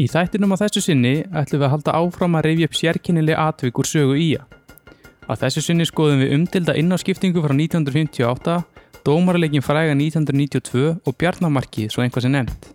[0.00, 3.80] Í þættinum á þessu sinni ætlum við að halda áfram að reyfi upp sérkennileg atvik
[3.82, 4.46] úr sögu ía.
[5.28, 8.54] Á þessu sinni skoðum við umtilda innáskiptingu frá 1958,
[9.04, 12.70] dómarleikin fræga 1992 og bjarnamarkið svo einhvað sem nefnt.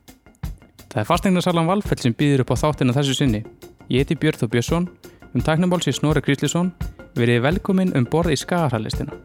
[0.91, 3.41] Það er fastegnarsalan Valfell sem býður upp á þáttina þessu sinni.
[3.89, 4.87] Ég heiti Björn Þó Björnsson,
[5.33, 6.69] um taknabálsi Snorri Krislisson,
[7.17, 9.17] verið velkomin um borð í skagarhalistina.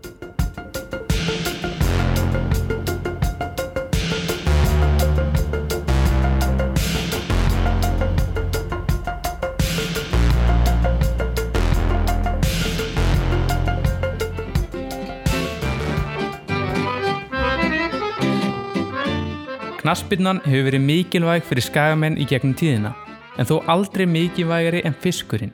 [19.91, 22.93] Knaspinnan hefur verið mikilvæg fyrir skagamenn í gegnum tíðina,
[23.35, 25.51] en þó aldrei mikilvægari en fiskurinn.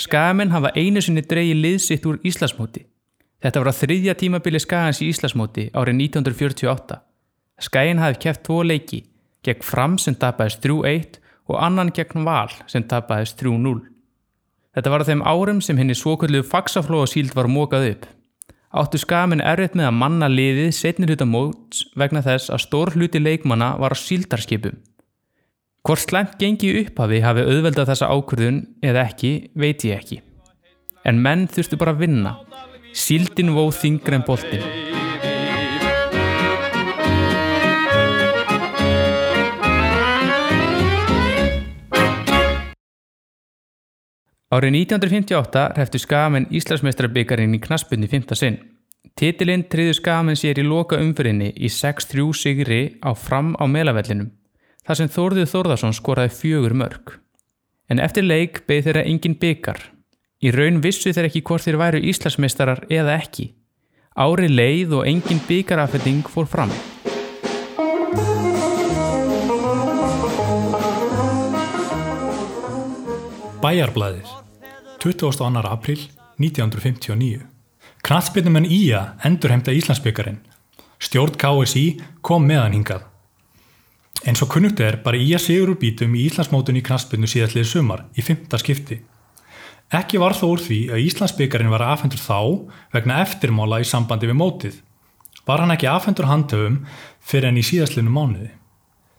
[0.00, 2.86] Skagamenn hafa einu sinni dreigi liðsitt úr Íslasmóti.
[3.44, 6.96] Þetta var á þriðja tímabili Skagans í Íslasmóti árið 1948.
[7.60, 9.02] Skagin hafi kæft tvo leiki,
[9.44, 11.20] gegn Fram sem tapaðist 3-1
[11.52, 13.76] og annan gegn Val sem tapaðist 3-0.
[14.72, 18.08] Þetta var á þeim árum sem henni svokvöldu faksaflóasíld var mókað upp
[18.70, 23.22] áttu skamin erfitt með að manna liðið setnir hluta móts vegna þess að stór hluti
[23.22, 24.78] leikmanna var á síldarskipum.
[25.86, 30.20] Hvort slæmt gengi upphafi hafi auðveldað þessa ákvörðun eða ekki, veit ég ekki.
[31.08, 32.36] En menn þurftu bara að vinna.
[32.92, 34.89] Síldin vóð þingra en boltin.
[44.50, 48.32] Árið 1958 hreftu Skamenn Íslandsmeistarabyggarinn í knaspunni 5.
[48.34, 48.56] sinn.
[49.14, 54.32] Titilinn triðu Skamenn sér í loka umfyrinni í 6-3 sigri á fram á melavellinum,
[54.82, 57.14] þar sem Þórðið Þórðarsson skoraði fjögur mörg.
[57.86, 59.84] En eftir leik beði þeirra engin byggar.
[60.42, 63.52] Í raun vissu þeir ekki hvort þeir væru Íslandsmeistarar eða ekki.
[64.18, 66.74] Ári leið og engin byggarafetting fór fram.
[73.60, 74.24] Bæjarblæðir
[75.02, 75.60] 22.
[75.68, 75.98] april
[76.40, 77.42] 1959.
[78.00, 80.38] Knatsbyrnumenn Ía endurheimta Íslandsbyggarinn.
[80.96, 81.82] Stjórn KSI
[82.24, 83.02] kom meðan hingað.
[84.24, 88.06] En svo kunnugt er bara Ía sigur úr bítum í Íslandsmótun í knatsbyrnu síðastlið sumar
[88.16, 89.02] í fymta skipti.
[89.92, 92.40] Ekki var þó úr því að Íslandsbyggarinn var afhendur þá
[92.96, 94.80] vegna eftirmála í sambandi við mótið.
[95.44, 96.80] Var hann ekki afhendur handhöfum
[97.20, 98.54] fyrir enn í síðastlinu mánuði.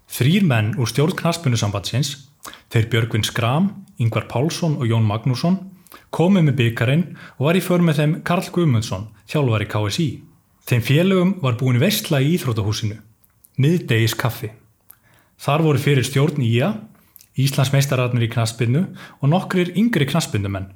[0.10, 2.31] Þrýr menn úr stjórn knatsbyrnu sambandsins,
[2.74, 3.70] þeir Björgvin Skram,
[4.02, 5.60] Yngvar Pálsson og Jón Magnússon
[6.12, 7.06] komið með byggarinn
[7.38, 10.10] og var í för með þeim Karl Guðmundsson, þjálfari KSI.
[10.68, 12.98] Þeim félögum var búin vestla í Íþrótahúsinu,
[13.60, 14.52] miðdegis kaffi.
[15.42, 16.76] Þar voru fyrir stjórn Ía,
[17.40, 18.84] Íslands meistararnir í knaspinnu
[19.22, 20.70] og nokkrir yngri knaspinnumenn.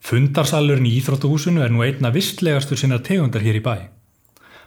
[0.00, 3.99] Fundarsalurinn í Íþrótahúsinu er nú einna vistlegastur sinna tegundar hér í bæ.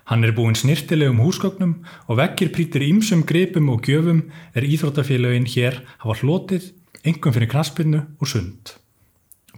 [0.09, 1.78] Hann er búin snirtilegum húsgögnum
[2.12, 6.74] og vekkir prítir ímsum gripum og gjöfum er Íþrótafélögin hér hafa hlotið,
[7.08, 8.75] engum fyrir knaspinnu og sund.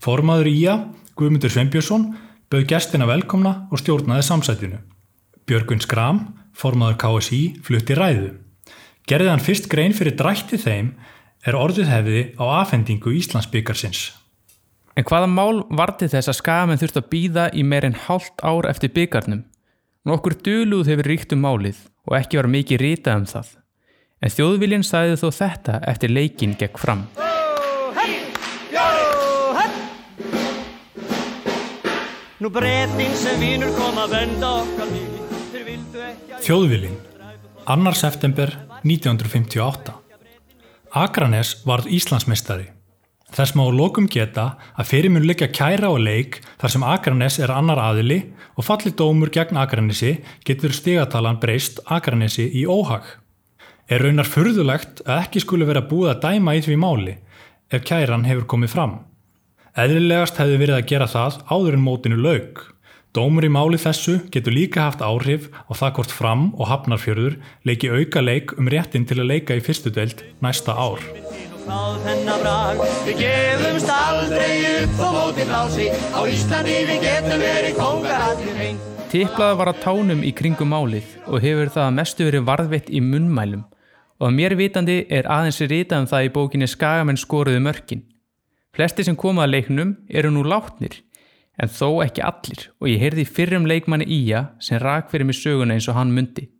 [0.01, 0.75] Formaður Ía,
[1.17, 2.11] Guðmundur Sveinbjörnsson,
[2.51, 4.81] bauð gestina velkomna og stjórnaði samsætinu.
[5.49, 6.21] Björgun Skram,
[6.53, 8.35] formaður KSI, flutti ræðu.
[9.09, 10.93] Gerði hann fyrst grein fyrir drætti þeim
[11.45, 14.11] er orðið hefði á afhendingu Íslandsbyggarsins.
[14.95, 18.93] En hvaða mál varti þess að skamenn þurft að býða í meirinn hálft ár eftir
[18.95, 19.43] byggarnum?
[20.05, 23.47] Nokkur dölúð hefur ríkt um málið og ekki var mikið ritað um það.
[24.21, 27.01] En þjóðviljinn sæði þó þetta eftir leikin gegn fram.
[36.45, 37.01] Þjóðvilin
[37.65, 37.97] 2.
[37.97, 38.55] september
[38.85, 39.97] 1958
[41.01, 42.74] Akranes varð Íslandsmeistari
[43.35, 47.51] Þess má lokum geta að fyrir mun leggja kæra á leik þar sem Akranes er
[47.51, 48.21] annar aðili
[48.55, 50.13] og falli dómur gegn Akranesi
[50.47, 53.03] getur stigatalan breyst Akranesi í óhag.
[53.91, 57.17] Er raunar furðulegt að ekki skuli vera búið að dæma í því máli
[57.75, 58.93] ef kæran hefur komið fram.
[59.75, 62.61] Eðlilegast hefði verið að gera það áður en mótinu laug.
[63.15, 67.35] Dómur í máli þessu getur líka haft áhrif á það hvort fram og hafnarfjörður
[67.67, 71.03] leiki auka leik um réttin til að leika í fyrstu deild næsta ár.
[71.65, 78.77] Við gefumst aldrei upp á móti blási, á Íslandi við getum verið kongar allir einn.
[79.09, 83.63] Tiplaða var að tánum í kringum málið og hefur það mestu verið varðveitt í munnmælum
[84.19, 88.05] og að mér vitandi er aðeins ritað um það í bókinni Skagamenn skoruðu mörkin.
[88.75, 91.01] Flesti sem koma að leiknum eru nú látnir,
[91.57, 95.73] en þó ekki allir og ég heyrði fyrrum leikmanni Ía sem rak fyrir mig söguna
[95.73, 96.51] eins og hann myndi.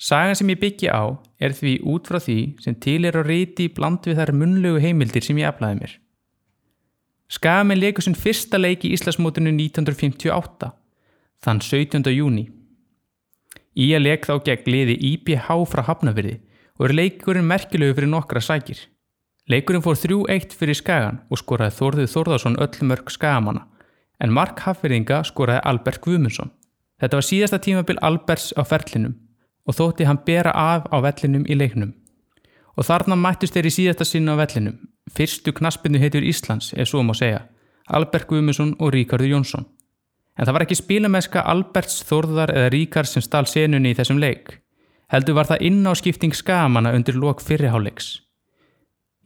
[0.00, 1.04] Sagan sem ég byggja á
[1.44, 5.26] er því út frá því sem til er á reyti bland við þar munlegu heimildir
[5.26, 5.92] sem ég aflæði mér.
[7.28, 10.72] Skagamenn leikur sinn fyrsta leik í Íslasmótinu 1958,
[11.44, 12.08] þann 17.
[12.16, 12.46] júni.
[13.76, 16.40] Ía leik þá gegn liði IPH frá Hafnafyrði
[16.80, 18.80] og er leikurinn merkilegu fyrir nokkra sækir.
[19.52, 23.68] Leikurinn fór 3-1 fyrir Skagan og skoraði Þórðið Þórðarsson öll mörg Skagamanna
[24.20, 26.54] en Mark Hafverðinga skoraði Albert Guðmundsson.
[27.00, 29.18] Þetta var síðasta tímabil Alberts á ferlinum
[29.66, 31.92] og þótti hann bera af á vellinum í leiknum.
[32.76, 34.78] Og þarna mættust þeir í síðasta sinna á vellinum.
[35.10, 37.44] Fyrstu knaspinu heitur Íslands, ef svo má segja.
[37.90, 39.66] Albert Guðmundsson og Ríkardur Jónsson.
[40.38, 44.60] En það var ekki spilameska Alberts, Þórðar eða Ríkar sem stál senunni í þessum leik.
[45.10, 48.20] Heldur var það inn á skipting skamanna undir lok fyrriháleiks.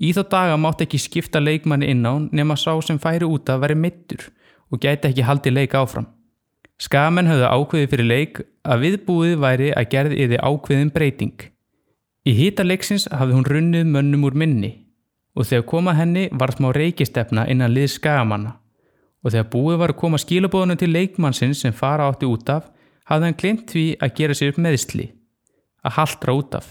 [0.00, 3.60] Í þá daga mátt ekki skipta leikmanni inn á nema sá sem færi út að
[3.62, 4.24] veri mittur
[4.72, 6.08] og gæti ekki haldi leik áfram.
[6.82, 11.36] Skamenn höfðu ákveði fyrir leik að viðbúið væri að gerði yfir ákveðin breyting.
[12.24, 14.72] Í hýta leiksins hafði hún runnið mönnum úr minni
[15.34, 18.56] og þegar koma henni var smá reykistefna innan lið skagamanna
[19.24, 22.70] og þegar búið var að koma skilabóðunum til leikmannsins sem fara átti út af
[23.08, 25.06] hafði hann glemt því að gera sér upp meðsli,
[25.84, 26.66] að haldra út af.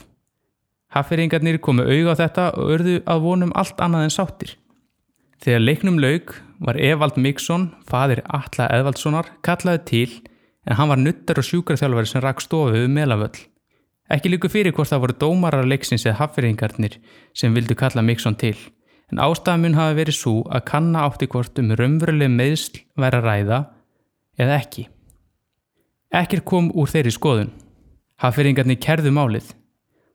[0.93, 4.51] Hafferingarnir komu auga á þetta og örðu að vonum allt annað en sáttir.
[5.41, 10.11] Þegar leiknum laug var Evald Mikksson, fadir Alla Eðvaldssonar, kallaði til
[10.63, 13.41] en hann var nuttar og sjúkarþjálfari sem rakk stofu um meðlavöll.
[14.11, 16.99] Ekki líku fyrir hvort það voru dómarar leiksins eða haffyringarnir
[17.35, 18.55] sem vildu kalla Mikksson til,
[19.11, 23.59] en ástafmun hafi verið svo að kanna átti hvort um raunveruleg meðsl væri að ræða
[24.39, 24.87] eða ekki.
[26.13, 27.51] Ekkir kom úr þeirri skoðun.
[28.21, 29.47] Haffyringarnir kerðu málið.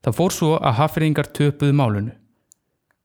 [0.05, 2.13] Það fór svo að haffyringar töpuðu málunu.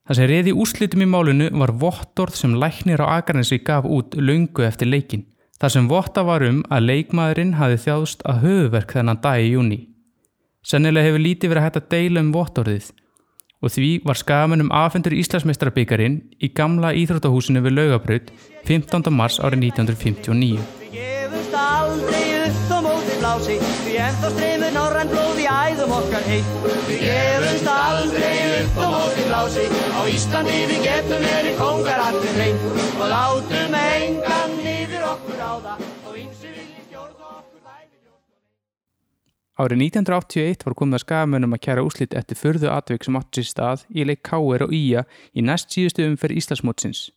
[0.03, 4.65] Það sem reyði úslitum í málunu var vottorð sem læknir á Akarnesi gaf út laungu
[4.67, 5.23] eftir leikin.
[5.61, 9.79] Það sem votta var um að leikmaðurinn hafi þjáðst að höfuverk þennan dag í júni.
[10.63, 12.91] Sennilega hefur lítið verið hægt að deila um vottorðið
[13.63, 18.27] og því var skamunum afhendur Íslandsmeistarabíkarinn í gamla íþróttahúsinu við laugabraut
[18.67, 19.07] 15.
[19.15, 20.59] mars árið 1959
[23.23, 23.55] blási
[23.85, 26.51] Því ennþá streymur norrann blóð í æðum okkar heitt
[26.89, 29.65] Við gefumst aldrei upp á móti blási
[29.95, 32.67] Á Íslandi við getum verið kongar allir hreint
[32.99, 37.89] Og látum engan niður okkur á það Og ymsi vilji stjórn og okkur væri
[39.63, 43.51] Árið 1981 var komið að skafamönum að kæra úslitt eftir förðu atveik sem átti sér
[43.53, 44.67] stað í leik K.R.
[44.67, 47.11] og Íja í næst síðustu umferð Íslandsmótsins.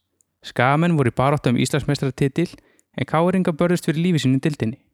[0.45, 2.53] Skafamenn voru baráttum Íslandsmestrartitill
[2.97, 4.86] en K.R.inga börðust fyrir lífi sínum dildinni.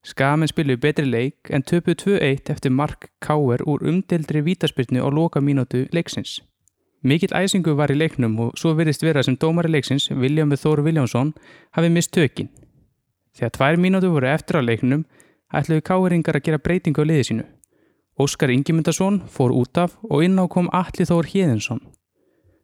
[0.00, 5.42] Skamen spiluði betri leik en töpuð 2-1 eftir Mark Káer úr umdeldri vítaspyrnu á loka
[5.44, 6.40] mínútu leiksins.
[7.04, 11.34] Mikill æsingu var í leiknum og svo virðist vera sem dómari leiksins, Viljámi Þóru Viljámsson,
[11.76, 12.48] hafi mist tökin.
[13.36, 15.04] Þegar tvær mínútu voru eftir á leiknum
[15.52, 17.44] ætluði Káeringar að gera breytingu á liði sínu.
[18.20, 21.80] Óskar Ingemyndarsson fór út af og inná kom Alli Þór Hjeðinsson.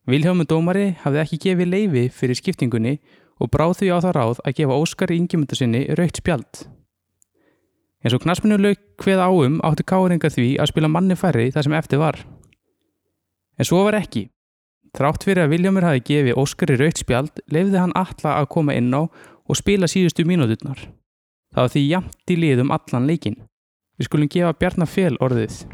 [0.09, 2.97] Viljámi dómari hafði ekki gefið leifi fyrir skiptingunni
[3.41, 6.76] og bráð því á það ráð að gefa Óskar Ingemyndarsinni raukt spjald.
[8.07, 11.99] En svo knaspinuleg hveð áum átti káringa því að spila manni færri þar sem eftir
[11.99, 12.21] var.
[13.59, 14.29] En svo var ekki.
[14.95, 18.95] Þrátt fyrir að Viljámur hafi gefið Óskari raukt spjald lefði hann alla að koma inn
[18.95, 20.79] á og spila síðustu mínúturnar.
[21.51, 23.41] Það var því jamt í liðum allan leikin.
[23.99, 25.65] Við skulum gefa Bjarnafél orðið.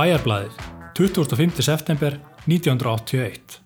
[0.00, 0.54] Bæjarblæðir,
[0.96, 1.60] 25.
[1.60, 2.14] september
[2.46, 3.58] 1981.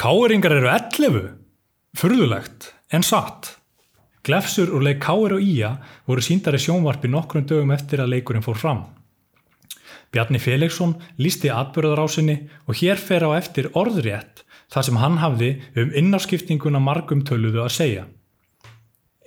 [0.00, 1.18] Káeringar eru 11?
[2.00, 3.58] Furðulegt, en satt.
[4.24, 5.74] Glefsur úr leik Káer og Ía
[6.08, 8.82] voru síndari sjónvarpi nokkrum dögum eftir að leikurinn fór fram.
[10.14, 15.92] Bjarni Felixson lísti atbyrðarásinni og hér fer á eftir orðrétt þar sem hann hafði um
[15.92, 18.06] innáskiptinguna margum töluðu að segja.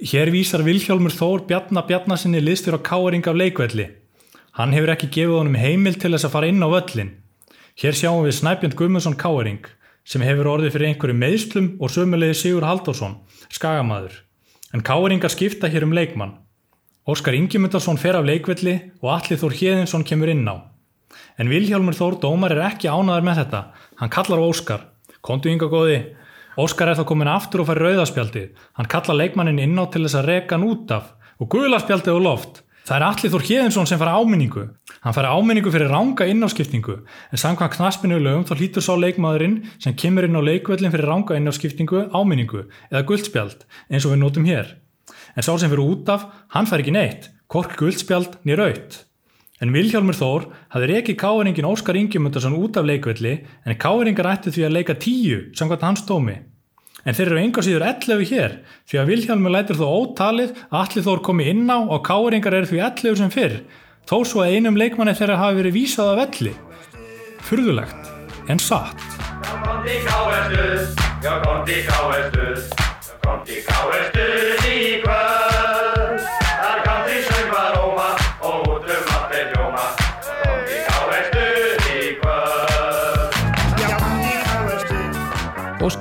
[0.02, 3.94] Hér vísar Vilhjálmur Þór Bjarnar Bjarnasinni listir á Káering af leikvelli.
[4.54, 7.08] Hann hefur ekki gefið honum heimil til þess að fara inn á völlin.
[7.82, 9.64] Hér sjáum við Snæbjörn Guðmundsson Káering
[10.06, 13.16] sem hefur orðið fyrir einhverju meðslum og sömulegi Sigur Halldórsson,
[13.50, 14.20] skagamaður.
[14.74, 16.36] En Káeringar skipta hér um leikmann.
[17.10, 20.70] Óskar Ingemyndarsson fer af leikvelli og Allir Þór Hjeðinsson kemur inn á.
[21.42, 23.62] En Vilhjálmur Þór Dómar er ekki ánaður með þetta.
[24.00, 24.86] Hann kallar á Óskar.
[25.26, 25.98] Kontu ynga góði.
[26.62, 28.46] Óskar er þá komin aftur og fær rauðaspjaldi.
[28.78, 32.18] Hann kallar leikmannin inn á til þess að reka hann út af og guðlarspjaldi á
[32.22, 32.63] loft.
[32.84, 34.66] Það er Allir Þór Hjeðinsson sem fara áminningu.
[35.06, 39.96] Hann fara áminningu fyrir ranga innáskiptingu en samkvæmt knaspinu lögum þá hlýtur sá leikmaðurinn sem
[39.96, 44.76] kemur inn á leikvellin fyrir ranga innáskiptingu áminningu eða guldspjald eins og við notum hér.
[45.32, 49.06] En sá sem fyrir út af, hann fær ekki neitt, kork guldspjald nýr aukt.
[49.64, 54.68] En Vilhjálmur Þór hafði ekki káeringin Óskar Ingemyndarsson út af leikvelli en káeringar ætti því
[54.68, 56.36] að leika tíu samkvæmt hans dómi.
[57.04, 58.54] En þeir eru enga síður 11 hér
[58.88, 62.70] því að Vilhjálmur lætur þó ótalið að allir þór komi inn á og káeringar eru
[62.72, 63.58] því 11 sem fyrr
[64.08, 66.56] þó svo að einum leikmanni þeirra hafi verið vísað af velli.
[67.44, 68.12] Furðulegt
[68.48, 69.04] en satt.
[69.44, 72.68] Já, kondi káerstuð, já, kondi káerstuð,
[73.24, 75.43] Komt í káestuð í kvöld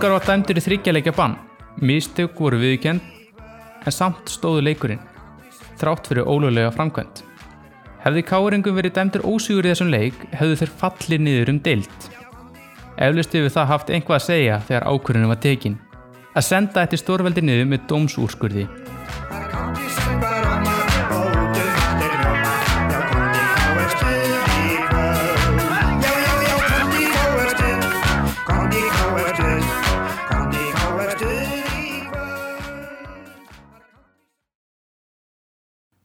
[0.02, 1.34] Óskar var dæmdur í þryggjarleikja bann.
[1.78, 3.04] Mistök voru viðkend
[3.86, 4.98] en samt stóðu leikurinn.
[5.78, 7.20] Þrátt fyrir ólöglega framkvæmt.
[8.02, 12.10] Hefði káringum verið dæmdur ósigur í þessum leik hefðu þeir fallið niður um deilt.
[12.98, 15.78] Eflust hefur það haft einhvað að segja þegar ákvörðunum var tekin.
[16.34, 18.66] Að senda eftir stórveldi niður með dómsúrskurði.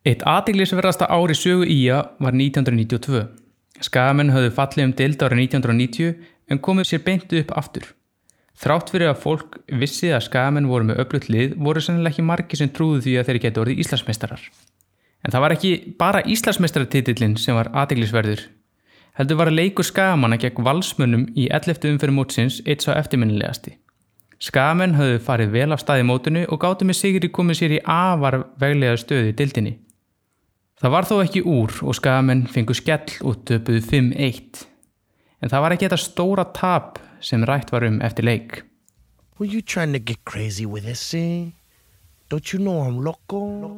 [0.07, 3.25] Eitt aðeglisverðasta ári sögu Ía var 1992.
[3.83, 6.13] Skagamenn höfðu fallið um deild ára 1990
[6.47, 7.89] en komið sér beint upp aftur.
[8.57, 12.59] Þrátt fyrir að fólk vissi að skagamenn voru með öflugt lið voru sennilega ekki margi
[12.59, 14.45] sem trúðu því að þeir geti orðið Íslandsmeistarar.
[15.25, 18.45] En það var ekki bara Íslandsmeistaratitillin sem var aðeglisverður.
[19.19, 21.83] Heldur var að leikur skagamanna gegn valsmönnum í 11.
[21.91, 23.75] umfyrir mótsins eitt sá eftirminnilegasti.
[24.39, 28.39] Skagamenn höfðu farið vel af staði mótinu og gáttu með sigri komið sér í afar
[28.61, 29.75] veglega stöðu dildinni.
[30.77, 34.59] Það var þó ekki úr og skagamenn fengu skell og töpuðu 5-1.
[35.41, 38.59] En það var ekki þetta stóra tap sem rætt var um eftir leik.
[39.39, 41.49] Were you trying to get crazy with this, eh?
[42.29, 43.73] Don't you know I'm loco?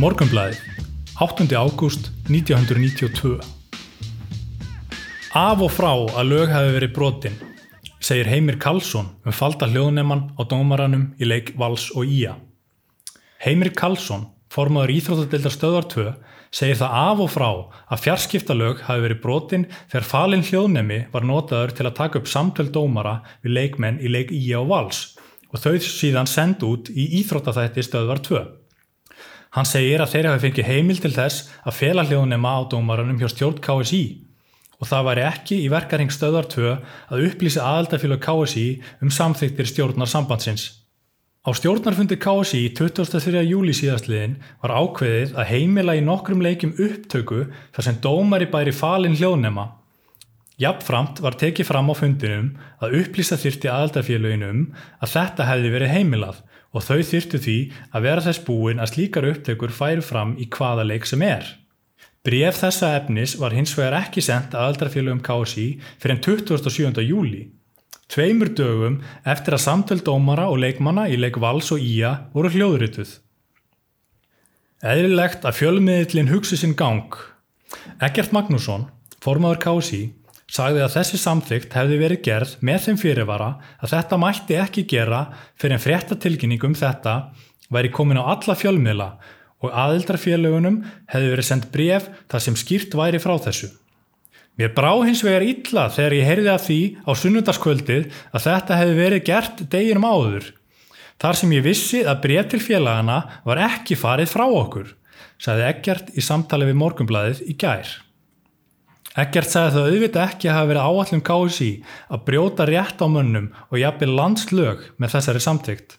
[0.00, 0.56] Morgunblæði,
[1.20, 1.52] 8.
[1.52, 3.63] ágúst 1992
[5.34, 7.36] Af og frá að lög hafi verið brotin,
[7.98, 12.36] segir Heimir Karlsson um falda hljóðnemann á dómaranum í leik Vals og Ía.
[13.42, 16.04] Heimir Karlsson, formaður Íþróttadeildar stöðvar 2,
[16.54, 21.74] segir það af og frá að fjarskiptalög hafi verið brotin þegar falin hljóðnemi var notaður
[21.74, 25.00] til að taka upp samtöl dómara við leikmenn í leik Ía og Vals
[25.50, 28.44] og þau síðan send út í Íþróttaþætti stöðvar 2.
[29.58, 33.26] Hann segir að þeir hafi fengið heimil til þess að fela hljóðnema á dómaranum hjá
[33.34, 34.23] stjórn KSI
[34.84, 38.64] og það væri ekki í verkaring stöðar 2 að upplýsa aðaldafélag KSI
[39.00, 40.66] um samþyktir stjórnar sambandsins.
[41.44, 43.40] Á stjórnarfundi KSI 23.
[43.48, 49.16] júli síðastliðin var ákveðið að heimila í nokkrum leikim upptöku þar sem dómari bæri falin
[49.16, 49.70] hljóðnema.
[50.60, 52.52] Jafnframt var tekið fram á fundinum
[52.84, 54.62] að upplýsa þyrti aðaldafélagin um
[55.00, 57.58] að þetta hefði verið heimilað og þau þyrtu því
[57.90, 61.44] að vera þess búin að slíkar upptökur færu fram í hvaða leik sem er.
[62.24, 65.66] Bréf þessa efnis var hins vegar ekki sendt að aldrafélögum KSI
[66.00, 67.02] fyrir enn 27.
[67.04, 67.42] júli.
[68.08, 68.96] Tveimur dögum
[69.28, 73.18] eftir að samtöl dómara og leikmanna í leik Vals og Ía voru hljóðrituð.
[74.84, 77.12] Eðlilegt að fjölmiðlinn hugsi sinn gang.
[78.00, 78.88] Egert Magnússon,
[79.20, 80.02] formaður KSI,
[80.48, 83.52] sagði að þessi samþygt hefði verið gerð með þeim fyrirvara
[83.84, 85.26] að þetta mætti ekki gera
[85.60, 87.18] fyrir en fréttatilkynning um þetta
[87.72, 89.12] væri komin á alla fjölmiðla
[89.64, 93.70] og aðildarfélögunum hefði verið sendt bref þar sem skýrt væri frá þessu.
[94.54, 99.00] Mér brá hins vegar illa þegar ég heyrði af því á sunnundaskvöldið að þetta hefði
[99.00, 100.52] verið gert deginum áður.
[101.18, 104.92] Þar sem ég vissi að bref til félagana var ekki farið frá okkur,
[105.42, 107.90] sagði Eggert í samtali við Morgunblæðið í gær.
[109.14, 111.68] Eggert sagði það auðvitað ekki að hafa verið áallum KSI
[112.14, 115.98] að brjóta rétt á mönnum og jafnvel landslög með þessari samtíkt.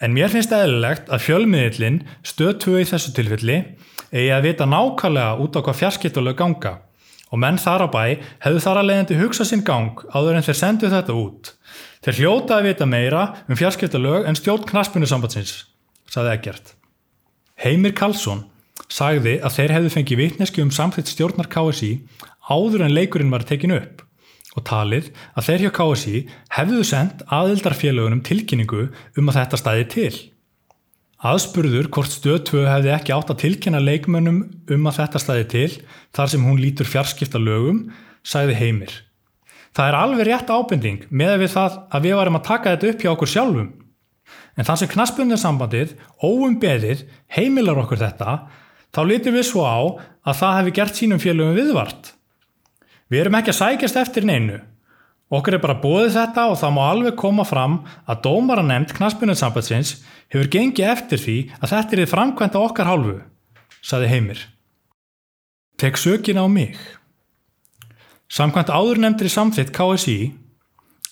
[0.00, 3.58] En mér finnst eðlilegt að fjölmiðlinn stöðtögu í þessu tilfelli
[4.10, 6.78] eigi að vita nákvæmlega út á hvað fjarskiptalög ganga
[7.30, 8.04] og menn þar á bæ
[8.42, 11.52] hefðu þar að leiðandi hugsa sinn gang áður en þeir sendu þetta út.
[12.02, 15.66] Þeir hljóta að vita meira um fjarskiptalög en stjórn knaspinu sambandsins,
[16.10, 16.74] saði Eggert.
[17.60, 18.46] Heimir Karlsson
[18.90, 21.92] sagði að þeir hefðu fengið vitneski um samþitt stjórnar KSI
[22.50, 24.02] áður en leikurinn var tekin upp
[24.58, 26.20] og talið að þeir hjá KSI
[26.56, 30.14] hefðu sendt aðildarfélagunum tilkynningu um að þetta stæði til.
[31.20, 34.40] Aðspurður hvort stöð 2 hefði ekki átt að tilkynna leikmönnum
[34.72, 35.68] um að þetta stæði til
[36.16, 37.82] þar sem hún lítur fjarskipta lögum,
[38.24, 38.94] sagði Heimir.
[39.76, 43.04] Það er alveg rétt ábending með við það að við varum að taka þetta upp
[43.04, 43.68] hjá okkur sjálfum.
[44.58, 45.92] En það sem knaspunninsambandið,
[46.24, 47.04] óum beðið,
[47.36, 48.38] heimilar okkur þetta,
[48.90, 49.78] þá litur við svo á
[50.26, 52.14] að það hefði gert sínum félögum viðvart.
[53.10, 54.60] Við erum ekki að sækjast eftir neinu.
[55.30, 57.76] Okkur er bara bóðið þetta og það má alveg koma fram
[58.10, 59.92] að dómara nefnd knaspuninsambandsins
[60.30, 63.16] hefur gengið eftir því að þetta er framkvæmt á okkar hálfu,
[63.82, 64.42] saði Heimir.
[65.78, 66.74] Tek sökin á mig.
[68.30, 70.18] Samkvæmt áður nefndri samþitt KSI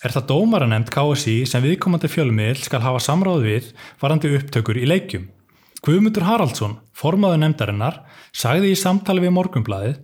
[0.07, 3.71] er það dómara nefnd KSI sem viðkomandi fjölmiðl skal hafa samráð við
[4.03, 5.31] varandi upptökur í leikjum.
[5.83, 8.03] Guðmundur Haraldsson, formaður nefndarinnar,
[8.35, 9.99] sagði í samtali við morgunblæðið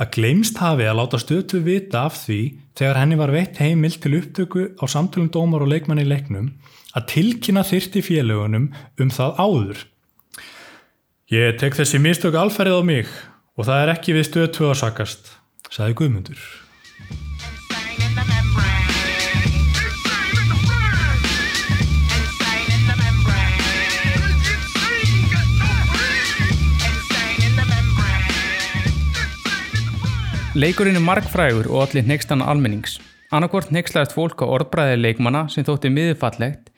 [0.00, 2.40] að gleymst hafi að láta stötu vita af því
[2.78, 6.50] þegar henni var veitt heimil til upptöku á samtölum dómar og leikmanni í leiknum
[6.94, 8.70] að tilkynna þyrti félagunum
[9.00, 9.84] um það áður.
[11.34, 13.14] Ég tek þessi mistök alferðið á mig
[13.54, 15.32] og það er ekki við stötu að sakast,
[15.70, 16.42] sagði Guðmundur.
[30.54, 33.00] Leikurinn er margfrægur og allir nextana almennings.
[33.34, 36.68] Annarkvort nexlaðist fólk á orðbræði leikmanna sem þótti miðurfallegt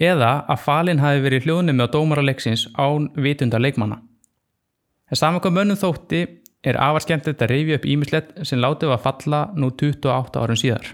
[0.00, 3.98] eða að falinn hafi verið hljóðnumi á dómaraleiksins án vitunda leikmanna.
[5.12, 6.22] En saman hvað mönnum þótti
[6.64, 10.88] er afar skemmt þetta reyfi upp ímislegt sem látið var falla nú 28 árum síðar.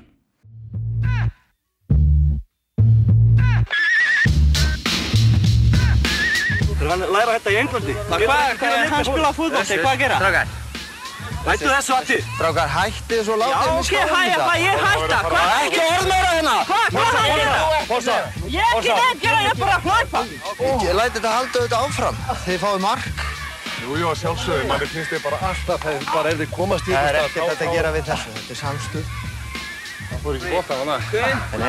[6.83, 7.97] Læra þetta í Englandi.
[8.11, 9.83] Hvað, hvað er hann spila fútbolti?
[9.87, 10.63] Hvað að gera?
[11.45, 12.21] Hættu þessu aftur.
[12.37, 14.45] strákar, hættið svo Já, látið mig ok, skála hæ, þetta.
[14.45, 15.19] hvað ég hætta?
[15.25, 16.55] Hvað er Ekki orð meira hérna!
[16.71, 17.59] Hvað, hvað er að gera?
[17.91, 18.15] Fossa,
[18.49, 18.93] Ég er ekki
[19.25, 20.21] gera, ég er bara að hlæpa.
[20.89, 22.17] ég læti þetta halda þetta áfram.
[22.47, 23.05] Þið fáið mark.
[23.85, 26.91] Jú, jú, að sjálfsögðu, manni finnst þið bara alltaf þegar bara ef þið komast í
[26.95, 28.29] Það er ekkert stað, að gera við þessu.
[28.39, 29.07] Þetta er samstuð.
[30.09, 30.97] Það fór ekki bótt af hana.
[31.05, 31.69] En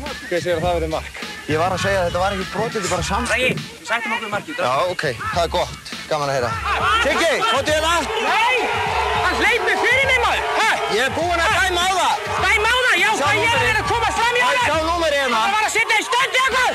[0.00, 0.16] ég það?
[0.20, 0.28] Ég.
[0.30, 1.14] Hver segir að það verið mark?
[1.50, 3.60] Ég var að segja að þetta var ekki brotið, þetta er bara samstuð.
[3.90, 4.54] Sættum okkur í markið.
[4.60, 5.04] Já, ok,
[5.34, 5.84] það er gott.
[6.10, 6.50] Gaman að heyra.
[7.04, 8.02] Siggi, hvað er það?
[8.26, 8.56] Nei,
[9.24, 10.42] hann hleypur fyrir mig maður.
[10.60, 12.14] Hæ, Ég er búinn að dæma á það.
[12.44, 14.86] dæm á það, já, hvað ég er að komast fram í Sjá honum.
[14.90, 15.40] númerið hérna.
[15.40, 16.72] Það var að setja í stöndi eitthvað.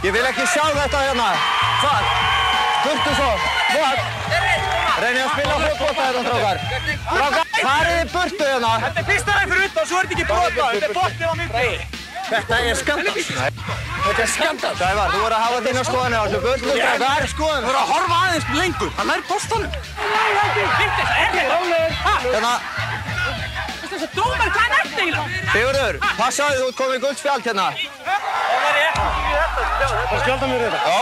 [0.01, 1.29] Ég vil ekki sjá þetta hérna.
[1.81, 2.03] Hvað?
[2.81, 3.31] Burtu svo.
[3.71, 3.95] Hvað?
[5.01, 6.57] Reynið að spila fótbolta hérna, strákar.
[7.07, 8.71] Strákar, farið þið burtu hérna.
[8.83, 11.33] Þetta er fyrsta ræð fyrir utan, svo er þetta ekki brota, þetta er boltið á
[11.39, 11.65] myndi.
[12.31, 13.15] Þetta er skandal.
[14.01, 14.73] Þetta er skandal.
[14.81, 17.21] Sævar, þú voru að hafa þína skoðanir á þessu burtu, strákar.
[17.33, 17.61] Skoðan.
[17.61, 19.71] Þú voru að horfa aðeins lengur, hann er boltanum.
[20.81, 21.29] Vittis, er
[22.29, 22.53] þetta?
[24.01, 25.25] Þessi dómar, hvað er þetta eiginlega?
[25.53, 27.65] Sigurður, passaði þú ert komið í guldspjald hérna.
[30.11, 30.79] Það skjálta mér þetta.
[30.81, 31.01] Já.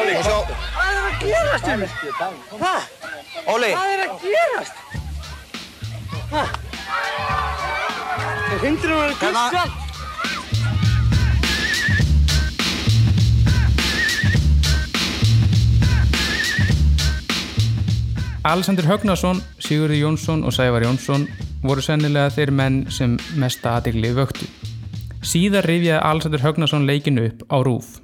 [0.00, 0.38] Og svo,
[0.74, 1.86] Hvað er að gerast hérna?
[2.60, 2.82] Hvað?
[3.54, 4.76] Óli, Hvað er að gerast?
[6.30, 6.42] Hæ?
[8.50, 9.32] Það hindur hún að vera Hérna.
[9.32, 9.89] guldspjald.
[18.40, 21.26] Alexander Högnason, Sigurði Jónsson og Sævar Jónsson
[21.60, 24.46] voru sennilega þeir menn sem mesta aðegli vöktu.
[25.20, 27.98] Síðar rifjaði Alexander Högnason leikinu upp á rúf.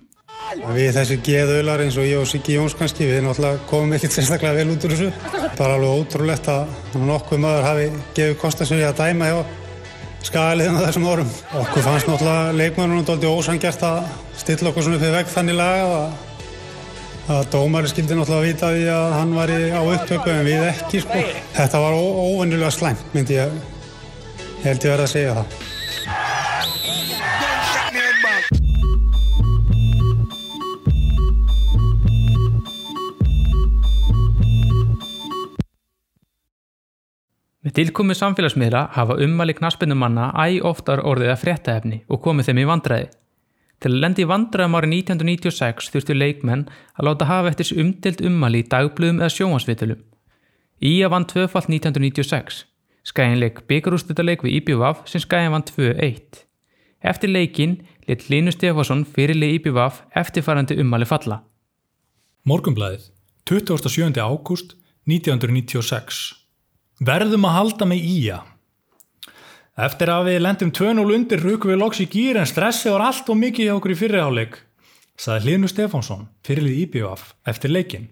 [0.77, 4.61] Við þessi geðaular eins og ég og Siggi Jóns kannski, við náttúrulega komum ekkert sérstaklega
[4.61, 5.09] vel út úr þessu.
[5.57, 6.77] Það er alveg ótrúlegt að
[7.09, 9.41] nokkuð maður hafi gefið kostasögi að dæma hjá
[10.29, 11.35] skaliðin á þessum árum.
[11.63, 15.97] Okkur fannst náttúrulega leikmannunum doldið ósangjart að stilla okkur svona upp við vegg þannig lagað
[15.97, 16.17] að,
[17.27, 21.01] að dómari skildi náttúrulega að vita því að hann var á upptöku en við ekki
[21.03, 21.23] sko.
[21.57, 23.57] Þetta var óvennilega slæmt myndi ég,
[24.61, 25.57] ég held ég verið að segja það.
[37.67, 42.67] Með tilkomi samfélagsmiðla hafa ummæli knaspinnumanna æ oftar orðið að fréttaefni og komið þeim í
[42.71, 43.15] vandræði.
[43.83, 46.65] Til að lendi vandræðum árið 1996 þurftu leikmenn
[46.97, 50.01] að láta hafa eftir þessi umdelt ummæli í dagblöðum eða sjónvarsvitilum.
[50.81, 52.65] Ía vann tvöfalt 1996.
[53.07, 56.43] Skæin leik byggarústutaleik við IBVF sem Skæin vann 2-1.
[57.05, 57.77] Eftir leikin
[58.09, 61.43] lit Linus Stefánsson fyrirlið IBVF eftirfarandi ummæli falla.
[62.49, 63.11] Morgunblæðið,
[63.51, 64.17] 27.
[64.23, 66.35] ágúst 1996.
[67.05, 68.39] Verðum að halda með ía.
[69.77, 73.27] Eftir að við lendum 2-0 undir rukum við loks í gýr en stressi var allt
[73.29, 74.55] og mikið hjá okkur í fyrirháleik,
[75.21, 78.07] saði Hlinu Stefánsson, fyrirlið IBF, eftir leikin.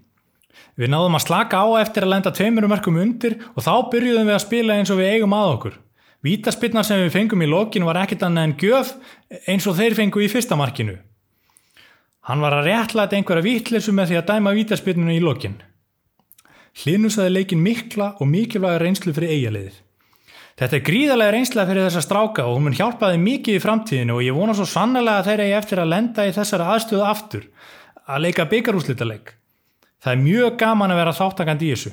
[0.77, 4.37] Við náðum að slaka á eftir að lenda tveimur merkum undir og þá byrjuðum við
[4.37, 5.79] að spila eins og við eigum að okkur.
[6.25, 8.93] Vítaspilna sem við fengum í lokin var ekkit annað en gjöf
[9.49, 10.99] eins og þeir fengu í fyrsta markinu.
[12.29, 15.57] Hann var að réttlæta einhverja vittleysu með því að dæma vítaspilnuna í lokin.
[16.83, 19.84] Hlinu saði leikin mikla og mikilvæga reynslu fyrir eigaliðið.
[20.55, 24.23] Þetta er gríðarlega reynsla fyrir þessa stráka og hún mun hjálpaði mikið í framtíðinu og
[24.23, 27.49] ég vona svo sannlega að þeir eigi eftir að lenda í þessari aðstöðu aftur,
[28.07, 29.33] að leika byggarúslítaleik.
[29.99, 31.93] Það er mjög gaman að vera þáttakandi í þessu.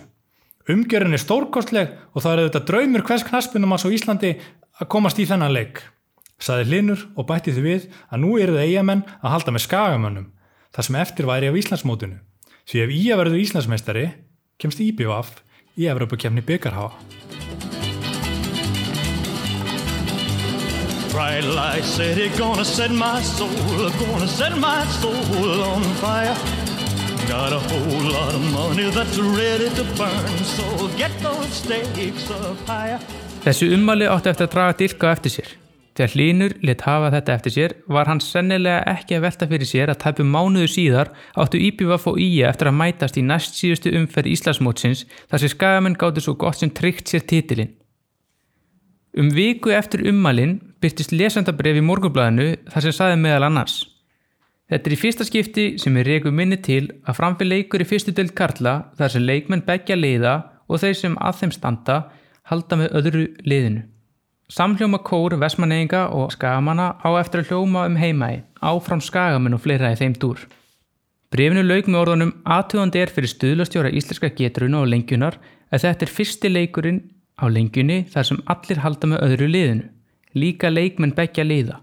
[0.70, 4.32] Umgjörun er stórkostleg og það er auðvitað draumur hvers knaspunum á Íslandi
[4.78, 5.82] að komast í þennan leik.
[6.42, 10.28] saði Hlinur og bætti því við að nú eru það eigamenn að halda með skagamönnum,
[10.74, 12.18] þar sem eftir væri af Íslandsmótinu.
[12.66, 14.06] Því ef Ía verður Íslandsmeistari,
[14.58, 15.42] kemst IBVF
[15.78, 17.51] í Evropakefni byggarhafa.
[21.12, 23.50] Bright light city, gonna set my soul,
[24.00, 26.36] gonna set my soul on fire.
[27.28, 30.64] Got a whole lot of money that's ready to burn, so
[30.98, 33.00] get those stakes up higher.
[33.44, 35.52] Þessi ummali átti eftir að draga dilka á eftir sér.
[36.00, 39.92] Þegar Hlynur lit hafa þetta eftir sér var hann sennilega ekki að velta fyrir sér
[39.92, 44.32] að tæpu mánuðu síðar áttu Íbjöfaf og Ía eftir að mætast í næst síðustu umferð
[44.32, 47.76] Íslandsmótsins þar sem skagamenn gáttu svo gott sem tryggt sér titilinn.
[49.12, 53.82] Um viku eftir ummalinn byrtist lesendabref í morgunblæðinu þar sem saði meðal annars.
[54.72, 58.14] Þetta er í fyrsta skipti sem er reyku minni til að framfyrir leikur í fyrstu
[58.16, 60.36] deild Karla þar sem leikmenn begja leiða
[60.72, 61.98] og þeir sem að þeim standa
[62.48, 63.84] halda með öðru liðinu.
[64.52, 69.94] Samhljóma kór, vesmaneyinga og skagamanna á eftir að hljóma um heimægi, áfram skagamenn og fleira
[69.94, 70.42] í þeim dúr.
[71.32, 75.38] Brefinu lauk með orðunum aðtöðandi er fyrir stuðlastjóra íslenska geturuna og lengjunar
[75.72, 77.00] að þetta er fyrsti leikurinn
[77.40, 79.86] á lengjunni þar sem allir halda með öðru liðinu,
[80.36, 81.82] líka leikmenn begja liða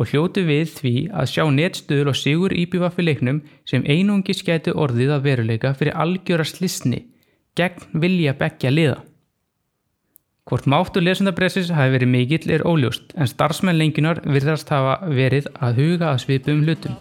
[0.00, 5.12] og hljótu við því að sjá netstuður og sigur íbjöfafi leiknum sem einungi skæti orðið
[5.16, 7.04] að veruleika fyrir algjöra slisni
[7.58, 8.98] gegn vilja begja liða.
[10.48, 15.82] Hvort máttu lesendapressis hafi verið mikill er óljóst en starfsmenn lenginar virðast hafa verið að
[15.82, 16.96] huga að svipum hlutum.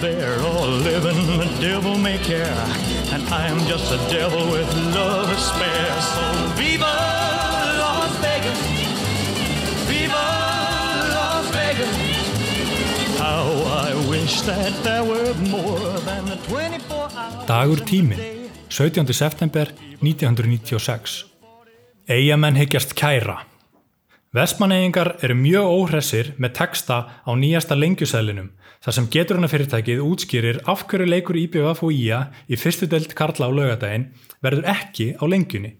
[0.00, 2.64] They're all living, the devil may care,
[3.12, 6.00] and I am just a devil with love to spare.
[6.00, 6.24] So
[6.60, 7.19] viva
[17.46, 18.18] Dagur tíminn,
[18.68, 19.12] 17.
[19.16, 21.24] september 1996.
[22.04, 23.38] Eyjamenn hyggjast kæra.
[24.36, 28.52] Vestmaneyingar eru mjög óhressir með texta á nýjasta lengjusælinum
[28.84, 33.56] þar sem geturunafyrirtækið útskýrir af hverju leikur IBF og IA í fyrstu delt Karla á
[33.56, 34.10] laugadaginn
[34.44, 35.72] verður ekki á lengjunni.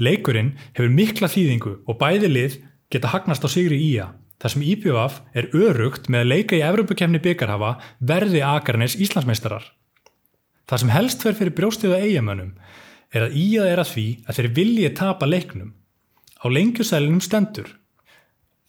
[0.00, 5.20] Leikurinn hefur mikla þýðingu og bæði lið geta hagnast á sigri IA þar sem IBF
[5.38, 9.68] er örugt með að leika í Evropakefni byggarhafa verði Akarnes Íslandsmeistarar.
[10.66, 12.56] Það sem helst verð fyrir brjóstiðu eigamönnum
[13.12, 15.74] er að íað er að því að þeir viljið tapa leiknum.
[16.42, 17.68] Á lengjusælinum stendur.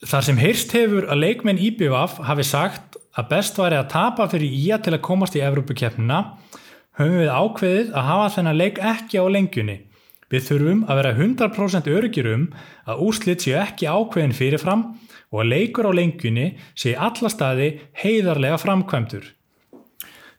[0.04, 4.52] Þar sem heyrst hefur að leikmenn IBVF hafi sagt að best væri að tapa fyrir
[4.52, 6.20] íað til að komast í Evrópukeppnina,
[6.98, 9.78] höfum við ákveðið að hafa þennan leik ekki á lengjunni.
[10.32, 12.46] Við þurfum að vera 100% öryggir um
[12.88, 14.84] að úrslit séu ekki ákveðin fyrirfram
[15.34, 16.46] og að leikur á lengjunni
[16.78, 17.68] séu alla staði
[18.00, 19.26] heiðarlega framkvæmdur.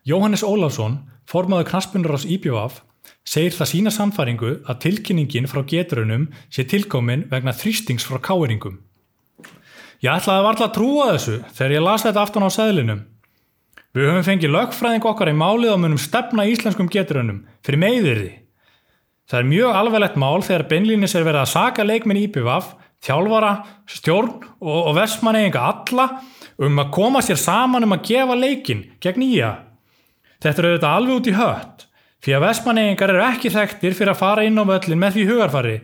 [0.06, 2.82] Jóhannes Ólafsson, formaður knaspunur ás IBVF,
[3.26, 8.80] segir það sína samfæringu að tilkynningin frá geturunum sé tilkomin vegna þrýstings frá káeringum.
[10.04, 13.04] Ég ætlaði varla að trúa þessu þegar ég las þetta aftan á seðlinum.
[13.96, 18.34] Við höfum fengið lögfræðing okkar í málið og munum stefna íslenskum geturunum fyrir meðirði.
[19.26, 23.54] Það er mjög alveglegt mál þegar beinlýnis er verið að saka leikminn IPVAF, þjálfara,
[23.90, 26.06] stjórn og, og vestmanneyinga alla
[26.62, 29.50] um að koma sér saman um að gefa leikin gegn nýja.
[30.44, 31.88] Þetta er auðvitað alveg út í hött.
[32.26, 35.76] Því að vestmanneyingar eru ekki þekktir fyrir að fara inn á völlin með því hugarfari.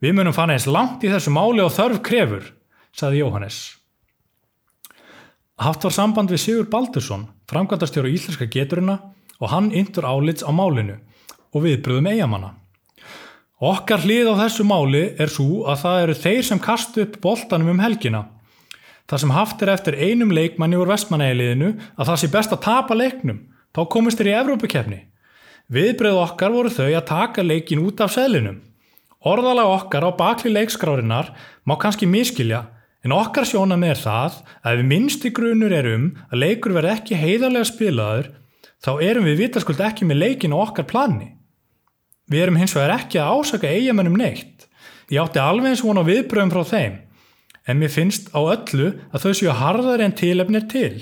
[0.00, 2.46] Við munum fann eins langt í þessu máli og þörf krefur,
[2.94, 3.58] saði Jóhannes.
[5.60, 8.96] Haft var samband við Sigur Baldursson, framkvæmdastjóru íslenska geturina
[9.42, 10.96] og hann yndur álits á málinu
[11.52, 12.54] og viðbröðum eigamanna.
[13.60, 17.74] Okkar hlið á þessu máli er svo að það eru þeir sem kastu upp boltanum
[17.74, 18.22] um helgina.
[19.04, 22.96] Það sem haft er eftir einum leikmanni úr vestmanneyliðinu að það sé best að tapa
[22.96, 23.42] leiknum,
[23.76, 25.00] þá komist þeir í Evrópukefni.
[25.68, 28.62] Viðbröð okkar voru þau að taka leikin út af seðlinum.
[29.28, 31.28] Orðalag okkar á bakli leikskrárinar
[31.68, 32.62] má kannski miskilja,
[33.04, 37.20] en okkar sjónam er það að ef minnsti grunur er um að leikur verð ekki
[37.20, 38.32] heiðarlega spilaður,
[38.80, 41.34] þá erum við vitaskuld ekki með leikin á okkar plani.
[42.30, 44.68] Við erum hins vegar ekki að ásaka eigamennum neitt.
[45.10, 47.00] Ég átti alveg eins vona viðbröðum frá þeim,
[47.66, 50.94] en mér finnst á öllu að þau séu harðar en tilefnir til.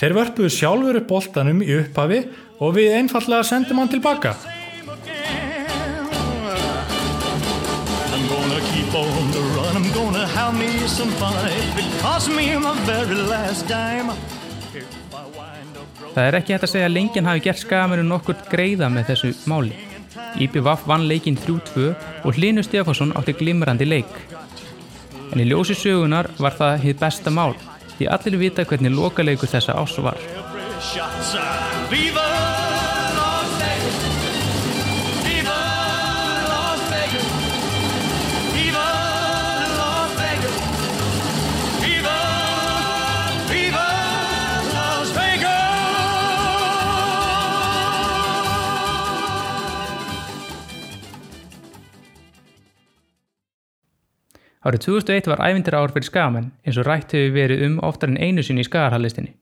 [0.00, 2.24] Þeir vörpuðu sjálfur upp boltanum í upphafi
[2.64, 4.32] og við einfallega sendum hann tilbaka.
[16.14, 19.36] Það er ekki hægt að segja að lengjan hafi gert skagamennum nokkur greiða með þessu
[19.50, 19.93] máli.
[20.40, 21.90] IBVF vann leikinn 3-2
[22.24, 24.10] og Hlynur Stefánsson átti glimrandi leik.
[25.32, 27.54] En í ljósi sögunar var það hitt besta mál,
[27.98, 30.18] því allir vita hvernig lokaleikur þessa ás var.
[54.64, 58.16] Árið 2001 var ævindir ár fyrir skagamenn eins og rætt hefur verið um oftar en
[58.16, 59.34] einu sinni í skagarhallistinni.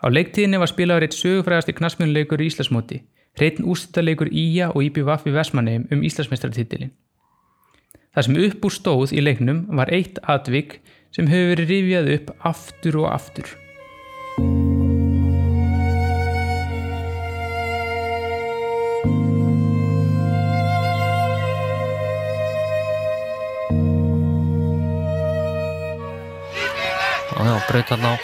[0.00, 3.02] Á leiktíðinni var spilaður eitt sögufrægasti knastmjönuleikur í Íslasmóti,
[3.36, 6.94] hreitn úrstættarleikur Ía og IPVF í Vestmanneum um Íslasmestratitilin.
[8.16, 10.78] Það sem upp úr stóð í leiknum var eitt atvik
[11.12, 13.52] sem hefur verið rifjað upp aftur og aftur.
[27.64, 28.14] Og já, braut hann á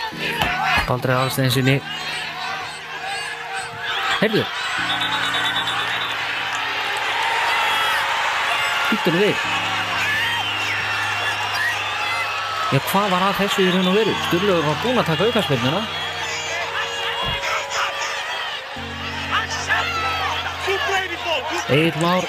[0.88, 1.81] Baldri Aðalsteinsinni
[4.20, 4.44] heyrðu.
[8.90, 9.37] Nú við.
[12.70, 14.12] Já, hvað var að þessu í raun og veru?
[14.29, 15.83] Sturlaugur var búinn að taka aukaspilnuna
[21.70, 22.24] Egil Már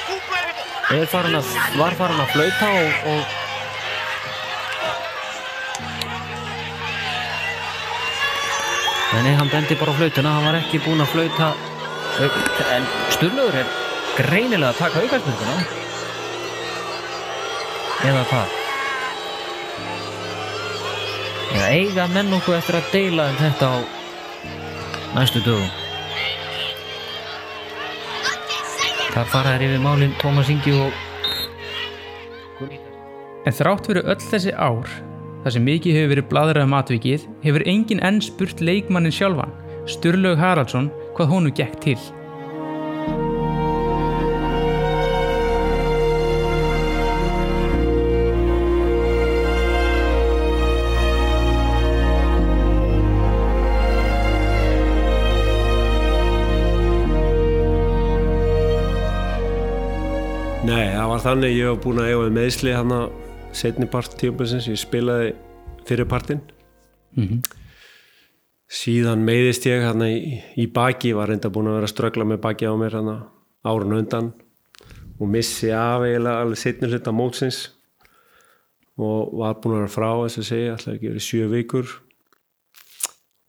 [0.91, 1.47] er farin að,
[1.77, 3.40] var farin að flauta og, og
[9.11, 11.51] Nei, nei, hann bendi bara á flautuna, hann var ekki búinn að flauta
[12.75, 13.67] en Sturlaugur er
[14.15, 15.57] greinilega að taka aukaspilnuna
[18.07, 18.57] eða hvað?
[21.51, 23.77] Eða eiga menn okkur eftir að deila um þetta á
[25.19, 25.71] næstu dögum
[29.11, 30.99] Þar fara þær yfir málinn Tómas Ingi og
[33.41, 34.87] En þrátt fyrir öll þessi ár,
[35.43, 39.53] þar sem mikið hefur verið bladrað um atvikið, hefur engin enn spurt leikmannin sjálfan,
[39.89, 41.99] Sturlaug Haraldsson, hvað honum gekk til.
[60.61, 63.20] Nei, það var þannig ég var búinn að eiga meðsli hann að
[63.51, 65.33] setni part tíumbilsins, ég spilaði
[65.87, 66.41] fyrir partinn
[67.17, 67.41] Mhm.
[68.71, 72.39] síðan meiðist ég hann í, í baki, var reynda búinn að vera að ströggla með
[72.45, 73.09] baki á mér hann
[73.67, 74.31] árun undan
[75.19, 77.67] og missi af eiginlega alveg setni hluta mótsins
[78.97, 81.91] og var búinn að vera frá þess að segja, alltaf ekki verið sjö vikur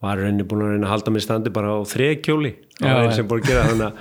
[0.02, 2.90] var reyni búinn að reyna að halda mér standi bara á þrekjóli já.
[2.98, 3.96] einn sem búinn að gera þannig að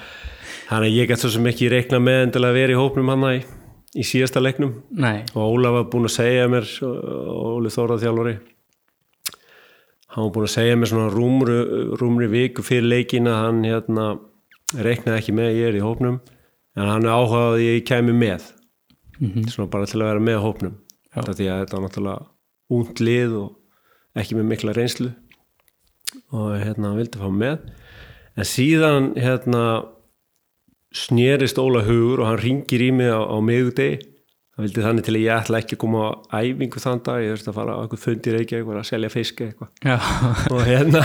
[0.71, 3.39] að ég gæti svo sem ekki reikna með endilega að vera í hópnum hann í,
[3.97, 4.77] í síðasta leiknum.
[4.91, 5.23] Nei.
[5.35, 8.35] og Ólaf var búinn að segja mér Óli Þórað þjálfari
[10.11, 11.57] hann var búinn að segja mér svona rúmri,
[11.99, 14.07] rúmri viku fyrir leikin að hann hérna,
[14.75, 16.19] reiknaði ekki með ég er í hópnum
[16.75, 18.51] en hann er áhugað að ég kæmi með.
[19.19, 19.47] Mhm.
[19.53, 20.75] svona bara til að vera með hópnum.
[21.13, 22.27] Þetta var náttúrulega
[22.71, 23.57] út lið og
[24.15, 25.11] ekki með mikla reynslu.
[26.31, 27.59] Og hérna hann vildi fá með.
[28.35, 29.85] En síðan hérna
[30.95, 33.99] snerist Óla hugur og hann ringir í mig á, á miðugdegi
[34.51, 36.11] það vildi þannig til að ég ætla ekki að koma á
[36.43, 40.51] æfingu þann dag, ég þurfti að fara á eitthvað fundir eitthvað að selja fiski eitthvað
[40.51, 41.03] og hérna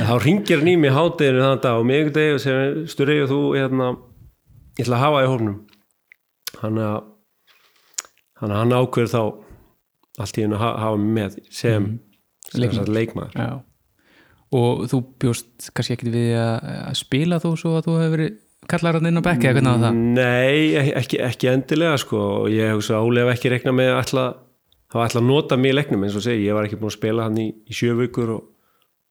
[0.00, 3.40] þá ringir hann í mig hátteginu þann dag á miðugdegi og segir Sturri og þú
[3.58, 3.90] hérna,
[4.80, 5.58] ég ætla að hafa í hófnum
[6.64, 6.98] hann að
[8.40, 9.22] hann, hann ákveður þá
[10.24, 11.90] allt í hennu að ha- hafa mig með sem,
[12.48, 12.94] sem Leikmaður.
[12.96, 13.36] leikmaður.
[13.36, 13.50] Já.
[14.56, 18.38] Og þú bjóst kannski ekkit við að, að spila þú svo að þú hefur verið
[18.70, 19.98] kallar hann inn á bekki eða hvernig var það?
[20.16, 22.22] Nei, ekki, ekki endilega sko.
[22.44, 24.24] Og ég að hef ekki reiknað með að ætla,
[24.94, 26.96] hafa ætla að nota mig í leiknum eins og segi, ég var ekki búin að
[26.98, 28.48] spila hann í, í sjö vikur og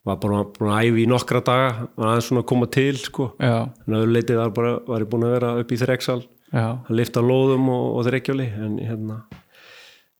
[0.08, 1.70] var bara búin að æfi í nokkra daga,
[2.00, 5.28] var aðeins svona að koma til sko, en öðru leitið var bara var ég búin
[5.28, 6.22] að vera upp í þreksal.
[6.56, 9.20] Að lifta lóðum og, og þrekjóli en hérna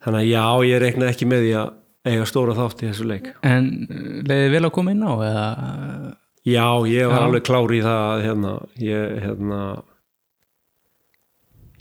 [0.04, 1.72] þannig að já, ég reiknaði ekki með því að
[2.10, 3.32] eiga stóra þátt í þessu leik.
[3.48, 3.70] En
[4.30, 5.48] leiði vel að koma inn á eða?
[6.50, 7.26] Já, ég var Já.
[7.28, 9.62] alveg klár í það að, hérna, ég, hérna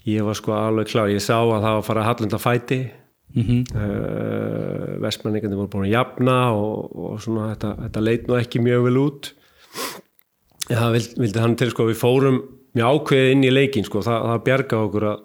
[0.08, 2.80] ég var sko alveg klár ég sá að það var að fara að hallunda fæti
[3.28, 3.58] Mhm.
[3.76, 8.86] uh, vestmenningandi voru búin að jafna og, og svona þetta, þetta leit nú ekki mjög
[8.86, 9.28] vel út
[10.70, 12.38] það vildi, vildi hann til sko við fórum
[12.74, 15.20] mjög ákveðið inn í leikin sko, það, það bjarga okkur að,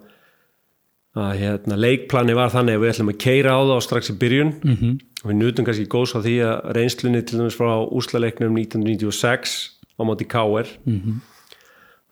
[1.24, 4.52] að hérna, leikplani var þannig að við ætlum að keira á það strax í byrjun
[4.64, 4.92] Mhm.
[4.92, 9.54] og við nutum kannski góðs á því að reynslunni til dæmis frá úslaleiknum 1996
[9.96, 10.68] á móti K.R.
[10.84, 11.20] Mhm.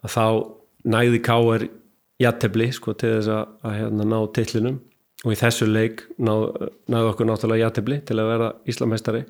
[0.06, 0.24] að þá
[0.92, 1.68] næði K.R.
[2.22, 4.80] jattefli sko til þess að, að hérna, ná tillinum
[5.22, 6.46] og í þessu leik náð,
[6.90, 9.20] náði okkur náttúrulega jattefli til að vera Íslamestari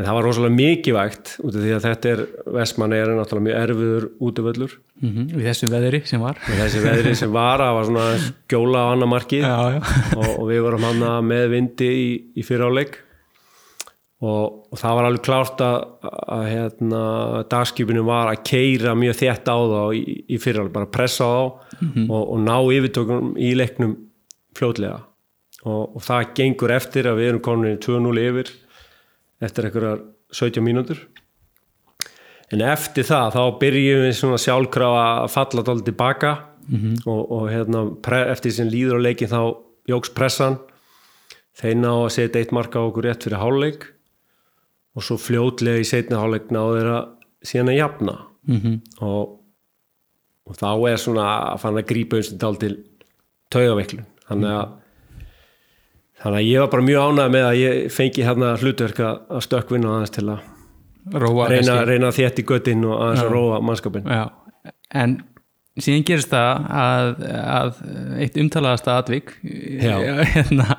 [0.00, 2.20] en það var rosalega mikilvægt út af því að þetta er
[2.56, 5.32] Vestmann er náttúrulega mjög erfiður útivöllur Mhm.
[5.34, 6.36] Í þessu veðri sem var?
[6.38, 9.80] og þessi veðri sem var það var svona skjóla á annar markið Já, já.
[10.14, 13.00] og, og við vorum hann með vindi í, í fyriráleik
[14.22, 15.78] og, og það var alveg klárt að,
[16.36, 17.00] að hérna,
[17.50, 21.78] dagskipinu var að keira mjög þétt á þá í, í fyriráleik, bara pressa á þá
[21.82, 22.04] Mhm.
[22.14, 23.96] og, og ná yfirtökum í leiknum
[24.54, 25.00] fljótlega
[25.64, 28.52] og, og það gengur eftir að við erum komin í 2-0 yfir
[29.42, 31.00] eftir einhverjar 17 mínútur
[32.52, 36.32] en eftir það þá byrjum við svona sjálfkrafa að falla dálítið tilbaka
[36.62, 36.92] Mhm.
[37.10, 37.80] og, og hérna,
[38.30, 39.40] eftir sem líður á leikin þá
[39.90, 40.60] jóks pressan
[41.58, 43.88] þeir ná að setja eitt marka á okkur rétt fyrir hálfleik
[44.92, 47.08] og svo fljótlega í setni hálfleik náðu þeir að
[47.48, 48.18] síðan að jafna.
[48.48, 48.78] Mhm.
[49.06, 49.38] og,
[50.50, 52.72] og þá er svona að fann að grípa eins og dál til
[53.54, 54.06] taugaveiklun.
[54.28, 54.72] Þannig að
[56.22, 59.44] þannig að ég var bara mjög ánægð með að ég fengi hérna hlutverk að að
[59.46, 60.48] stökkvinna aðeins til að
[61.02, 63.32] Róa reyna, reyna þétt í göttin og aðeins að Já.
[63.34, 64.22] róa mannskapin Já,
[64.94, 65.16] en
[65.80, 67.78] síðan gerist það að, að
[68.20, 69.94] eitt umtalaðasta atvik Já.
[70.34, 70.76] hérna,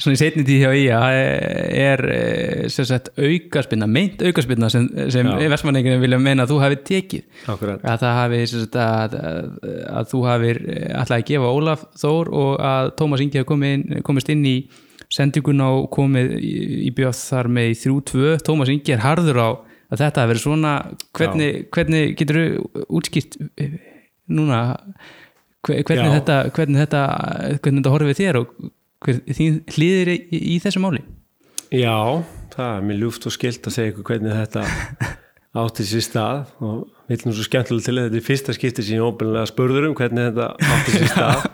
[0.00, 5.50] svona í setni tíð hjá IA er eh, sagt aukaspinna, meint aukaspinna sem, sem Já.
[5.52, 7.84] vestmanninginu vilja meina að þú hafi tekið Akkurat.
[7.84, 9.52] að það hafi sagt, að, að,
[9.92, 10.62] að þú hafir
[10.94, 14.56] alltaf að gefa Ólaf Þór og að Tómas Ingi hafi komist inn í
[15.12, 16.54] sendinguna og komið í,
[16.88, 19.48] í bjöð þar með í 3-2 Tómas Ingi er harður á
[19.92, 20.76] að þetta hafi verið svona
[21.14, 23.74] hvernig, hvernig getur þú útskýrt eh,
[24.32, 24.60] núna
[25.66, 27.02] hve- hvernig þetta, hvernig þetta
[27.64, 28.54] hvernig þetta horfið þér og
[29.36, 30.18] þín hlýðir í,
[30.54, 31.02] í þessu máli?
[31.74, 31.96] Já,
[32.54, 34.64] það er mér ljúft og skilt að segja ykkur hvernig þetta
[35.64, 38.96] átti sér stað og vil nú svo skemmtilega til að þetta er fyrsta skipti sem
[38.98, 41.44] ég óbyrjulega spurður um hvernig þetta átti sér stað.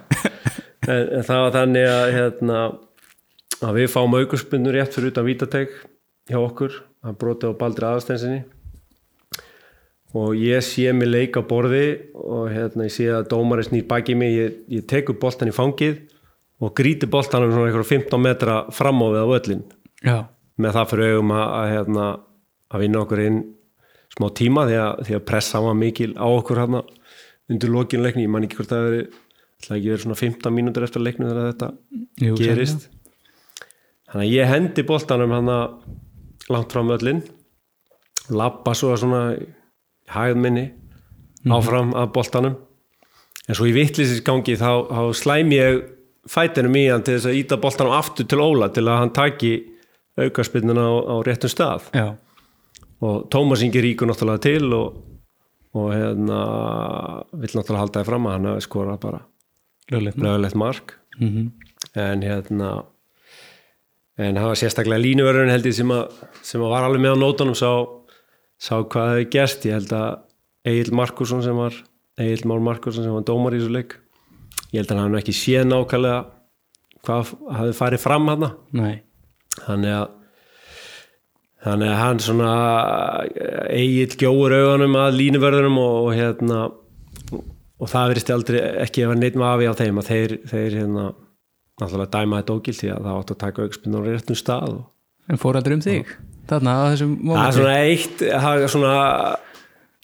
[0.90, 2.60] En, en það var þannig að hérna,
[3.66, 5.74] að við fáum aukurspunnur rétt fyrir utan vítateg
[6.30, 8.40] hjá okkur að broti á Baldri aðasteinsinni
[10.16, 11.84] og ég sé mig leik á borði
[12.18, 14.34] og hérna ég sé að dómari snýr baki mig.
[14.34, 16.00] Ég, ég tekur boltan í fangið
[16.60, 19.62] og gríti boltan um svona einhverjum 15 metra fram á við á völlin
[20.04, 20.16] Já.
[20.60, 22.06] með það fyrir augum að, að, hérna,
[22.70, 23.40] að vinna okkur inn
[24.10, 26.82] smá tíma því að, því að pressa var mikil á okkur hérna
[27.50, 29.02] undir lokinu leikni, ég man ekki hvort það veri
[29.60, 31.70] ætla ekki verið svona 15 mínútur eftir leiknu þegar þetta
[32.24, 32.88] Jú, gerist.
[34.10, 35.50] Þannig að ég hendi boltanum hann
[36.50, 37.22] langt fram völlin
[38.30, 39.22] lappa svo svona
[40.14, 40.66] hægð minni
[41.50, 42.56] áfram að boltanum
[43.48, 45.80] en svo í vittlisins gangi þá, þá slæm ég
[46.30, 49.52] fætinum í hann til þess að íta boltanum aftur til Óla til að hann taki
[50.20, 52.08] aukarspinnuna á, á réttum stað Já.
[53.00, 55.00] og Tómas Ingi ríkur náttúrulega til og,
[55.74, 56.40] og hérna
[57.40, 59.20] vill náttúrulega halda það fram að hann hafi skorað bara
[59.90, 60.54] Löglegt mark.
[60.54, 61.50] mark Mhm.
[61.96, 62.84] en hérna
[64.20, 67.22] en það var sérstaklega línuverðurinn held ég sem að, sem að var alveg með á
[67.22, 67.70] nótunum sá,
[68.60, 70.10] sá hvað hefði gerst ég held að
[70.70, 71.76] Egil Markusson sem var
[72.20, 73.96] Egil Már Markusson sem var dómar í þessu leik
[74.70, 76.20] ég held að hann ekki séð nákvæmlega
[77.06, 78.48] hvað hafði farið fram hann
[79.60, 80.08] þannig að
[81.64, 82.52] þannig að hann svona
[83.76, 86.60] Egil gjóur augunum að línuverðunum og, og hérna
[87.80, 91.04] og það verðist aldrei ekki að vera neitt mafi á þeim að þeir, þeir hérna
[91.80, 94.82] náttúrulega dæma þetta ógilt því að það átt að taka aukspinn á réttum stað og
[95.30, 96.10] En fóraldur um þig?
[96.50, 98.94] Þarna á þessum það er svona eitt það er svona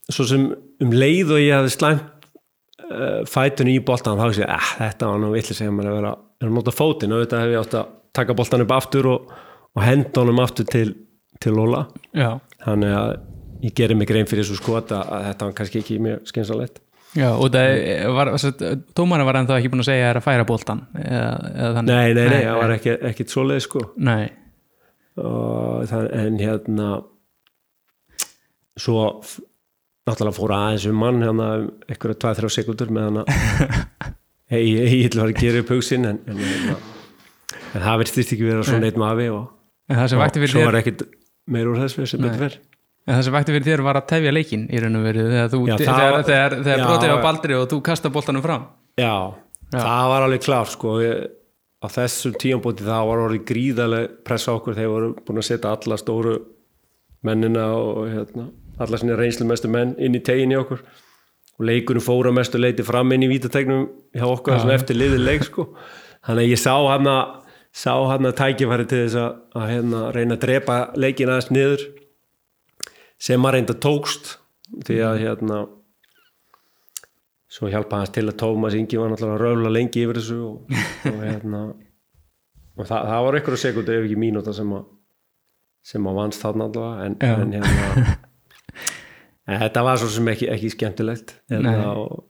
[0.07, 2.29] svo sem um leið og ég hafði slæmt
[2.87, 5.99] uh, fætun í boltan þá sé ég að þetta var nú villi segja maður að
[6.01, 6.15] vera
[6.47, 7.17] að nota fótinn.
[7.17, 9.33] Og þetta hef ég átt að taka boltan upp aftur og,
[9.75, 10.89] og henda honum aftur til,
[11.43, 11.87] til Lola.
[12.17, 12.37] Já.
[12.67, 13.13] þannig að
[13.67, 16.83] ég gerir mig grein fyrir þessu skota að þetta var kannski ekki mjög skynsalegt
[17.17, 18.31] Já, og það var,
[19.25, 21.93] var ennþá ekki búin að segja að færa boltan eða, eða þannig.
[21.95, 23.85] Nei, nei, nei, það var ekki, ekkit svoleið sko.
[24.05, 24.27] Nei.
[25.17, 26.89] En hérna
[28.77, 29.07] svo
[30.07, 33.31] náttúrulega fór aðeins um mann hérna um einhverja 2-3 sekundur með hann að
[34.61, 36.77] ég ætla að gera upp hugsin en, en, en,
[37.75, 39.49] en það verðist ekki vera svona eitt mafi og,
[39.91, 40.23] og svo
[40.61, 41.07] þér- var ekkit
[41.51, 42.59] meir úr þess sem betur fer
[43.07, 45.51] En það sem vakti fyrir þér var að tefja leikinn í raun og veru þegar,
[45.55, 48.65] þegar, þegar, þegar brotið á baldri og þú kasta boltanum fram.
[48.99, 49.13] Já,
[49.71, 49.77] Já.
[49.79, 50.95] það var alveg klart sko.
[51.05, 51.21] Ég,
[51.83, 55.99] á þessum tíambóti það var orðið gríðarlega pressa okkur þegar voru búin að setja alla
[56.01, 56.37] stóru
[57.27, 58.47] mennina og hérna,
[58.81, 60.83] alla sinni reynslu mestu menn inn í tegin í okkur.
[61.57, 65.47] Og leikunum fóra mestu leiti fram inn í vítategnum hjá okkur sem eftir liðið leik
[65.49, 65.71] sko.
[66.27, 67.23] Þannig að ég sá hann að
[67.77, 71.87] sá hann að tækifæri til þess að, að hérna, reyna að drepa leikin aðeins niður
[73.21, 74.37] sem að reynda tókst
[74.87, 75.59] því að hérna
[77.57, 80.77] svo hjálpa hans til að Tómas Ingi var náttúrulega að röfla lengi yfir þessu og,
[81.15, 81.65] og hérna
[82.77, 84.87] og það, það var einhverju sekundu ef ekki mínúta sem að
[85.87, 88.17] sem að vannst þarna allavega en, en hérna
[89.47, 91.37] en þetta var svo sem ekki, ekki skemmtilegt.
[91.53, 92.25] Hérna, og,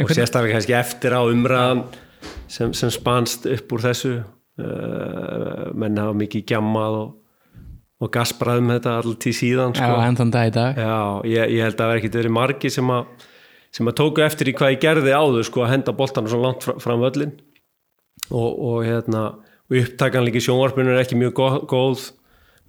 [0.00, 1.84] og sérstaklega kannski eftir á umræðan
[2.48, 7.12] sem, sem spanst upp úr þessu uh, menn hafa mikið gjammað og,
[8.00, 9.92] og gaspraðum þetta allir til síðan sko.
[9.92, 10.80] Já, þann dag í dag.
[10.80, 10.96] Já,
[11.28, 13.28] ég, ég held að það verði ekkit verið margi sem að,
[13.74, 16.62] sem að tóku eftir í hvað ég gerði áður sko að henda boltan svo langt
[16.64, 17.34] fram, völlin
[18.30, 19.24] og, og hérna
[19.64, 22.10] og upptakan líka í sjónvarpinu er ekki mjög góð,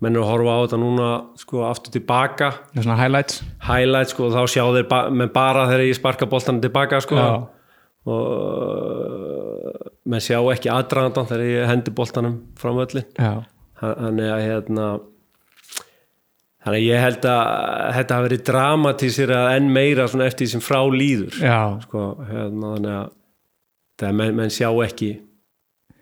[0.03, 2.47] menn eru að horfa á þetta núna sko aftur tilbaka.
[2.75, 3.41] Highlights.
[3.67, 7.19] Highlight sko og þá sjá þeir ba menn bara þegar ég sparka boltan tilbaka sko.
[7.19, 7.29] Já.
[8.05, 13.41] og menn sjá ekki aðdragandan þegar ég hendi boltanum fram öllin Já,
[13.81, 14.89] þannig að hérna
[16.65, 17.43] þannig að ég held að
[17.99, 21.37] þetta hafi verið dramatísir enn meira eftir því sem frá líður
[21.85, 23.11] sko, hérna, þannig að
[24.01, 25.11] það menn, menn sjá ekki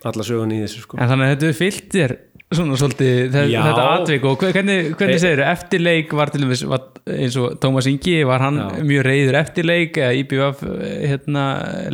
[0.04, 1.00] alla sögun í þessu sko.
[1.00, 2.16] en þannig að þetta er fyllt þér
[2.54, 3.62] svona svolítið Já.
[3.66, 8.20] þetta atvik og hvernig, hvernig E- segir eftirleik var til dæmis eins og Tómas Ingi
[8.30, 8.68] var hann Já.
[8.86, 10.62] mjög reyður eftirleik eða IBF
[11.10, 11.46] hérna,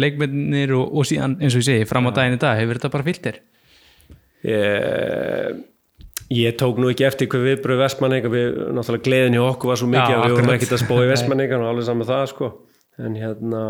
[0.01, 2.93] leikmennir og, og síðan eins og ég segi fram á daginn í dag hefur þetta
[2.97, 3.39] bara fyllt þér
[4.49, 5.61] ég,
[6.29, 9.89] ég tók nú ekki eftir hvað viðbröð Vestmanneika við náttúrulega gleðin í okkur var svo
[9.89, 12.49] mikið Já, að við vorum ekkert að spá í Vestmanneika og alveg saman það sko.
[12.99, 13.63] En hérna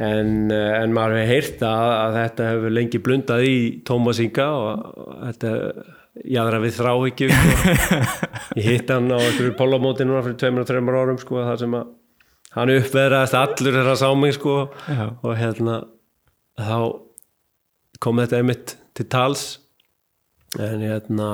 [0.00, 4.48] en, eh, en maður hefur heyrt að, að þetta hefur lengi blundað í Tómas Inga
[4.56, 5.54] og þetta
[6.34, 7.72] jáðra við þráhyggju sko.
[8.58, 11.78] ég hitt hann á einhverju pólumóti núna fyrir tveimur og þreimur árum sko þar sem
[11.78, 11.96] að
[12.56, 14.56] hann uppveðraðist allur þeirra sá mig sko.
[14.90, 15.04] Já.
[15.14, 15.80] og hérna
[16.58, 16.78] þá
[18.02, 19.44] kom þetta einmitt til tals
[20.58, 21.30] en hérna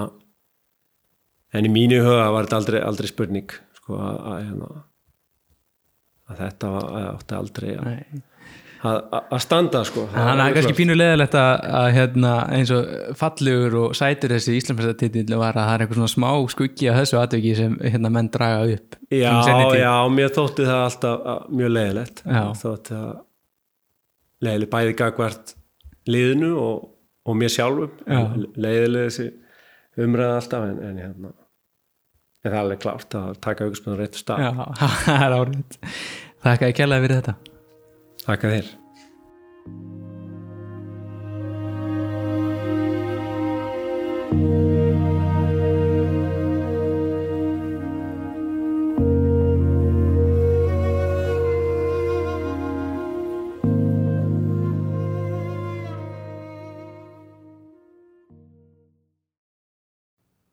[1.57, 4.71] en í mínu huga var þetta aldrei, aldrei spurning sko að, að, hérna,
[6.31, 7.93] að þetta var, að átti aldrei að,
[8.87, 10.07] að, að standa sko.
[10.11, 14.57] En hann er kannski pínu leðilegt að, að hérna, eins og fallegur og sætur þessi
[14.61, 18.33] Íslandsmestartitill var að það er eitthvað svona smá skuggi á þessu atviki sem hérna, menn
[18.35, 19.33] draga upp já,
[19.79, 22.43] já, mér þótti það alltaf að, mjög leiðilegt Já.
[22.64, 23.14] þótti það
[24.47, 25.57] leiðileg bæði gagvart
[26.07, 26.85] liðinu og,
[27.27, 27.99] og mér sjálfum.
[28.07, 28.22] Já.
[28.55, 29.29] leiðileg þessi
[30.07, 31.35] umræða alltaf en, en hérna
[32.47, 34.47] en það er alveg klárt að taka auðvitað réttu stað.
[34.47, 34.51] Já,
[35.05, 35.79] það er árið.
[36.47, 37.39] Þakka ég kærlega fyrir þetta.
[38.27, 38.74] Þakka þér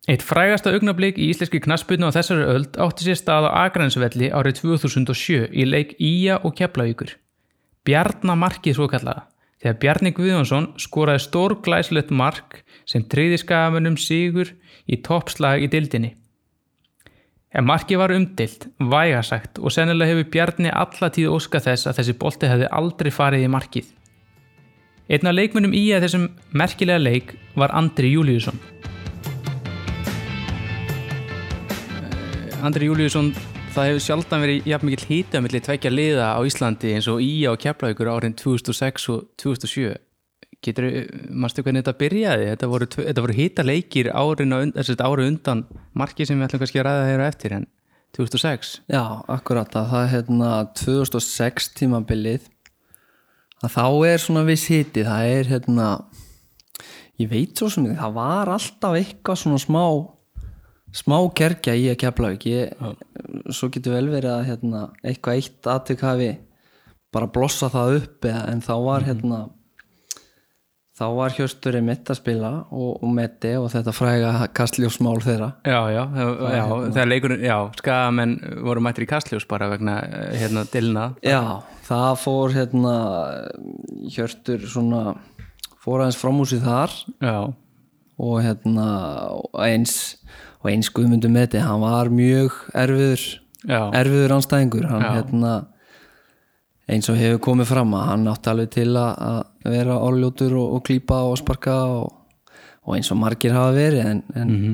[0.04, 4.58] Eitt frægasta augnablík í íslenski knaspinu á þessari öld átti sér stað á Akransvelli árið
[4.60, 7.14] 2007 í leik Ía og Keflavíkur.
[7.88, 9.30] Bjarnamarkið svo kallaða,
[9.64, 14.52] þegar Bjarni Guðjónsson skoraði stór glæslegt mark sem treyði skagamönnum sigur
[14.84, 16.18] í toppslag í dildinni.
[17.56, 22.52] En markið var umdilt, vægasagt og sennilega hefur Bjarni allatíð óskað þess að þessi bolti
[22.52, 23.88] hefði aldrei farið í markið.
[25.08, 28.60] Einn af leikmönnum Ía þessum merkilega leik var Andri Júliusson.
[32.64, 33.34] Andri Júliusson,
[33.76, 37.52] það hefur sjaldan verið jafn mikill hýta millir tveikja liða á Íslandi eins og Ía
[37.52, 39.90] og Keflavíkur árin 2006 og 2007
[40.64, 40.88] getur,
[41.28, 42.46] mannstu hvernig þetta byrjaði?
[42.54, 42.88] Þetta voru,
[43.20, 47.28] voru hýta leikir árin á ári undan marki sem við ætlum kannski að ræða þeirra
[47.34, 47.68] eftir en
[48.16, 49.04] 2006 Já,
[49.36, 49.76] akkurat.
[49.76, 52.48] Að það er hérna 2006 tímabilið.
[53.60, 55.04] Að þá er svona viss hiti.
[55.04, 55.92] Það er hérna
[57.20, 59.84] ég veit svo sem það var alltaf eitthvað svona smá
[60.94, 62.56] smá gergja í að kepla ekki
[63.54, 66.32] svo getur vel verið að hérna, eitthvað eitt aðtök hafi
[67.14, 69.40] bara blossa það upp eða, en þá var hérna
[70.94, 75.48] þá var Hjörstur mitt að spila og, og Mette og þetta fræga kastljósmál þeirra.
[75.66, 78.36] Já, já, já, já hérna- leikurinn, já, skagamenn
[78.66, 81.42] voru mættir í kastljós bara vegna eh, hérna dilna Já,
[81.90, 82.94] það fór hérna
[84.14, 85.16] Hjörtur svona
[85.84, 86.94] fór aðeins fram úr sig þar.
[87.20, 87.38] Já.
[88.24, 88.88] og hérna
[89.66, 89.94] eins,
[90.64, 93.24] og eins Guðmundur Meti hann var mjög erfiður
[93.68, 93.80] Já.
[93.96, 95.54] erfiður anstæðingur hann hérna
[96.92, 100.82] eins og hefur komið fram að hann átti alveg til að, vera orðljótur og, og
[100.88, 102.10] klípa og sparka og,
[102.84, 104.74] og eins og margir hafa verið en, en, Mhm.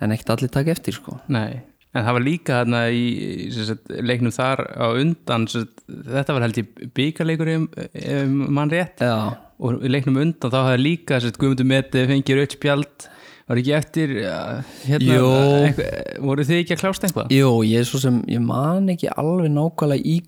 [0.00, 1.60] en ekkert allir taka eftir sko Nei,
[1.92, 6.60] en það var líka þarna í sagt, leiknum þar á undan sagt, þetta var held
[6.62, 9.36] ég byggarleikur ef ef mann rétt Já.
[9.60, 13.08] og leiknum undan þá hafði líka Guðmundur Meti fengið rautt spjald
[13.48, 14.38] var ekki eftir ja,
[14.84, 15.30] hérna, Jú.
[15.64, 17.32] eitthvað, voru þið ekki að klásta eitthvað?
[17.38, 20.18] Jú, ég er svo sem, ég man ekki alveg nákvæmlega í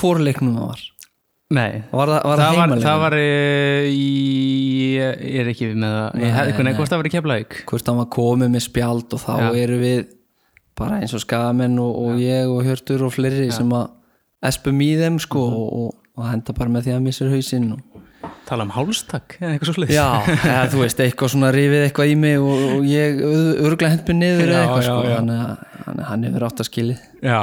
[0.00, 0.86] hvor leiknum það var
[1.50, 3.22] Nei, Var það, var það, það var, það var e,
[3.90, 4.04] í
[5.00, 7.98] ég er ekki með það ég hefði eitthvað hvort það var í keflavík hvort hann
[7.98, 9.48] var komið með spjald og þá Já.
[9.64, 10.04] erum við
[10.80, 13.88] bara eins og skamenn og, og ég og Hjörtur og fleiri sem að
[14.50, 15.58] espum í þeim sko Mhm.
[15.58, 18.06] og, og, og henda bara með því að missur hausinn og...
[18.48, 22.18] tala um hálstak eða eitthvað svo Já, eða, þú veist, eitthvað svona rifið eitthvað í
[22.20, 25.00] mig og, og ég örglega hent mér niður eða eitthvað já, sko.
[25.06, 25.16] já.
[25.16, 27.40] þannig að hann, hann hefur átt að skilið Já,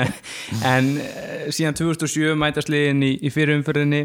[0.74, 4.04] en eh, síðan 2007 mætast liðin í, í fyrirumfyrðinni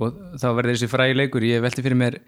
[0.00, 1.46] og þá verður þessi frægi leikur.
[1.46, 2.18] Ég velti fyrir mér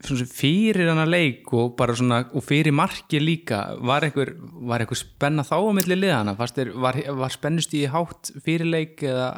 [0.00, 3.76] fyrir hana leik og bara svona og fyrir marki líka.
[3.84, 4.32] Var einhver,
[4.64, 9.28] var einhver spenna þá á milli liðana var, var spennust í hátt fyrir leik eða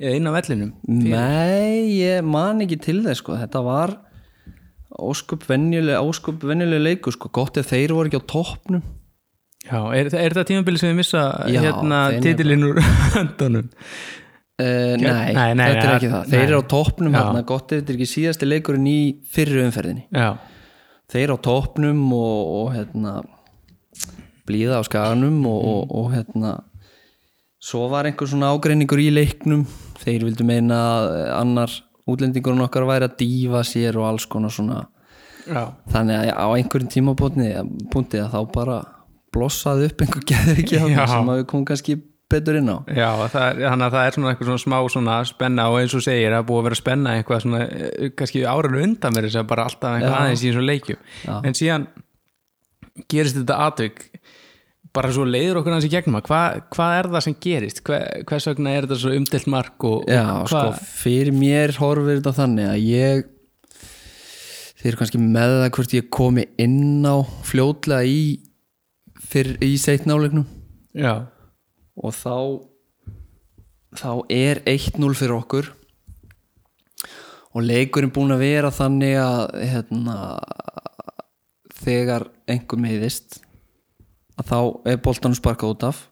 [0.00, 1.10] inn á vellinum fyrir?
[1.12, 3.36] Nei, ég man ekki til þess sko.
[3.40, 3.96] þetta var
[5.00, 7.28] óskup venjuleg, óskup venjuleg leikur sko.
[7.32, 8.82] gott ef þeir voru ekki á toppnum
[9.60, 11.20] Já, er, er þetta tímabili sem við missa
[11.52, 12.78] Já, hérna titilinn úr
[13.14, 13.66] höndunum?
[14.60, 17.80] Uh, nei, Nei, nei, þetta er ekki það Þeir eru á toppnum hérna, gott ef
[17.82, 18.98] þetta er ekki síðasti leikurinn í
[19.32, 20.30] fyrri umferðinni Já,
[21.12, 23.14] Þeir eru á toppnum og, og hérna
[24.48, 25.70] blíða á skaganum og, Mm.
[25.70, 26.50] og, og hérna
[27.60, 29.66] svo var einhver svona ágreiningur í leiknum
[30.00, 31.76] þeir vildu meina að annar
[32.10, 34.84] útlendingurinn okkar væri að dífa sér og alls konar svona.
[35.48, 37.50] Já, þannig að á einhverjum tímabótni
[37.92, 38.78] punktið að þá bara
[39.34, 41.96] blossaði upp einhver geður ekki sem að við komum kannski
[42.30, 42.78] betur inn á.
[42.94, 46.04] Já er, þannig að það er svona eitthvað svona smá svona spenna og eins og
[46.04, 49.66] segir að búið að vera spenna eitthvað svona eh, kannski árinu undan þess að bara
[49.66, 50.20] alltaf eitthvað Já.
[50.20, 51.00] aðeins í eins og leikjum.
[51.24, 51.34] Já.
[51.42, 51.88] en síðan
[53.10, 54.04] gerist þetta atvik
[54.96, 57.82] bara svo leiður okkur hans í gegnum að hvað, hvað er það sem gerist?
[57.86, 57.98] Hva,
[58.30, 60.64] hvers vegna er þetta svo umdelt mark og, Já, og sko,
[61.02, 63.28] fyrir mér horfir þetta þannig að ég
[64.80, 67.16] þeir kannski með það hvort ég komi inn á
[67.46, 68.22] fljótlega í
[69.30, 70.48] fyrr, í seitnáleiknum
[70.96, 71.14] já,
[72.00, 72.36] og þá
[73.98, 75.70] þá er 1-0 fyrir okkur.
[77.50, 79.40] Og leikurinn búin að vera þannig að
[79.72, 80.16] hérna,
[81.80, 83.40] þegar einhver meiðist
[84.40, 84.58] að þá
[84.92, 86.06] er boltanum sparkað út af.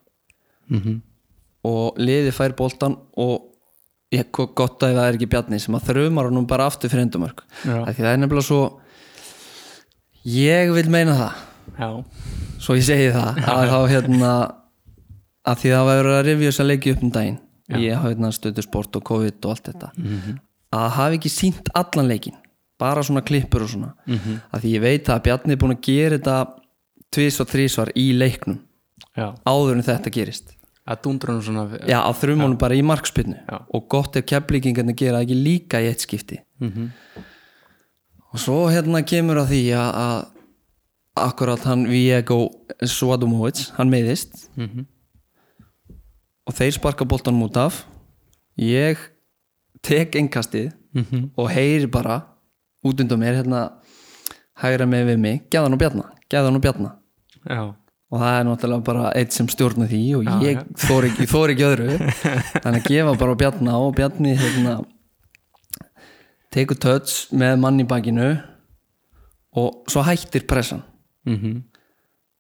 [0.69, 0.99] Mhm.
[1.69, 3.49] og liði fær boltan og
[4.15, 7.43] ég, gott að það er ekki Bjarni sem að þrjumar honum bara aftur fyrir endumörk
[7.65, 8.61] það er nefnilega svo
[10.29, 11.33] ég vil meina það.
[11.79, 11.89] Já,
[12.63, 14.33] svo ég segi það að þá hérna
[15.49, 17.39] að því það verið að rifja þess að leiki upp um daginn.
[17.69, 17.77] Já.
[17.85, 19.91] ég hafa hérna stöðu sport og COVID og allt þetta.
[19.97, 20.39] Mhm.
[20.73, 22.37] að hafa ekki sínt allan leikin
[22.79, 23.95] bara svona klippur og svona.
[24.07, 24.41] Mhm.
[24.53, 26.58] að því ég veit að Bjarni er búin að gera þetta
[27.15, 28.59] tvís og þrísvar í leiknum.
[29.17, 29.35] Já.
[29.47, 30.55] Áður en þetta gerist.
[30.89, 33.37] Að dundra hann svona já, að þrjum honum bara í markspinnu
[33.77, 36.39] og gott ef keflíkingarnir gera ekki líka í eitt skipti.
[36.61, 36.91] Mhm.
[38.33, 40.27] og svo hérna kemur að því að, að
[41.29, 42.51] akkurat hann Viego
[42.85, 44.49] Svadomovic, hann meiðist.
[44.57, 44.87] Mhm.
[46.49, 47.85] og þeir sparka boltanum út af.
[48.59, 48.97] Ég
[49.83, 51.31] tek einkastið Mhm.
[51.37, 52.23] og heyri bara
[52.85, 53.73] út undan mér hérna
[54.57, 56.98] hægra með við mig, geða hann og bjarna geða hann og bjarna
[57.49, 57.63] já,
[58.09, 60.63] og það er náttúrulega bara eitt sem stjórna því og Já, ég já.
[60.87, 61.97] þór ekki, ekki öðru.
[62.63, 64.77] Þannig að gefa bara bjarna og bjarni hérna
[66.55, 68.31] tekur töts með mann í bakinu
[69.59, 70.85] og svo hættir pressan.
[71.29, 71.65] Mhm.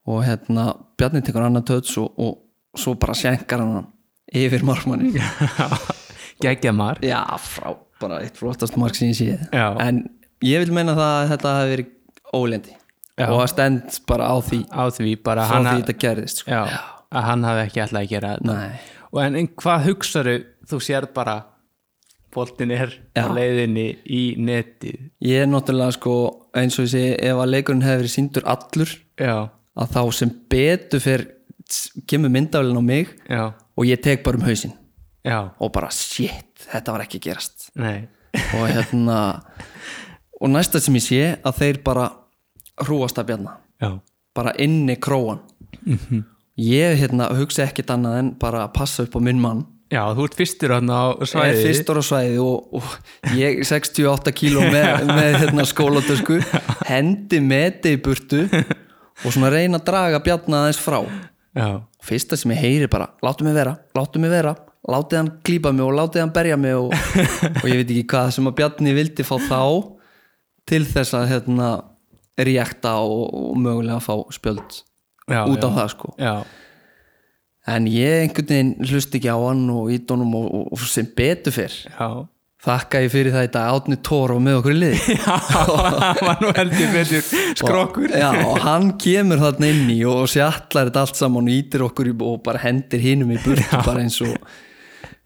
[0.09, 3.91] og hérna Bjarni tekur annan töts og, og svo bara sjenkar hann
[4.33, 5.13] yfir markmanni.
[6.43, 9.37] Geggja mar já, frá, bara eitt flottast mark sem ég sé.
[9.53, 10.01] En
[10.47, 11.93] ég vil meina það að þetta hafi verið
[12.39, 12.78] ólendi
[13.19, 13.27] Já.
[13.33, 14.61] og að stend bara á því.
[14.71, 16.51] Á því bara frá því þetta gerðist sko.
[16.55, 18.59] já, að hann hafi ekki alltaf að gera þetta.
[19.25, 20.35] En, en hvað hugsaðu
[20.69, 21.37] þú sérð bara
[22.35, 23.25] boltin er Já.
[23.25, 24.99] á leiðinni í netið?
[25.25, 26.15] Ég er náttúrulega sko
[26.59, 31.03] eins og ég segi ef að leikurinn hefði verið síndur allur að þá sem betur
[31.03, 31.27] fyrir
[32.09, 34.75] kemur myndafélin á mig og ég tek bara um hausinn.
[35.27, 37.71] Já, og bara shit, þetta var ekki gerast.
[37.77, 38.07] Nei.
[38.57, 39.19] Og hérna
[40.39, 42.07] og næsta sem ég sé að þeir bara
[42.85, 43.57] hrúast að bjarna.
[43.83, 43.91] Já,
[44.37, 45.41] bara inni króan.
[45.85, 46.25] Mhm.
[46.59, 49.67] ég hérna hugsa ekkit annað en bara að passa upp á minn mann.
[49.89, 52.85] Já, þú ert fyrstur á er svæði fyrstur á svæði og, og
[53.39, 56.41] ég 68 kíló með, með hérna, skólatösku
[56.85, 60.99] hendi meti í burtu og svona reyna að draga bjarna aðeins frá.
[61.57, 64.55] Já, fyrsta sem ég heyri bara, láttu mig vera láttu mig vera,
[64.89, 66.93] láttu hann klípa mig og láttu hann berja mig og,
[67.63, 69.63] og ég veit ekki hvað sem að Bjarni vildi fá þá
[70.69, 71.71] til þess að hérna
[72.39, 74.83] reakta og, og mögulega fá spjöld
[75.29, 76.15] já út á já, það sko.
[76.19, 76.35] Já,
[77.69, 81.09] en ég einhvern veginn hlust ekki á hann og ít honum og, og, og sem
[81.17, 81.75] betur fyrr.
[81.93, 82.09] Já.
[82.59, 85.69] Þakka ég fyrir það í dag Átni Tór og með okkur í liði hann
[86.27, 87.23] var nú heldur betur
[87.61, 88.09] skrokkur.
[88.19, 92.11] Já, og hann kemur þarna inn í og sjallar þetta allt saman og ítir okkur
[92.11, 94.35] í, og bara hendir hinum í burtu bara eins og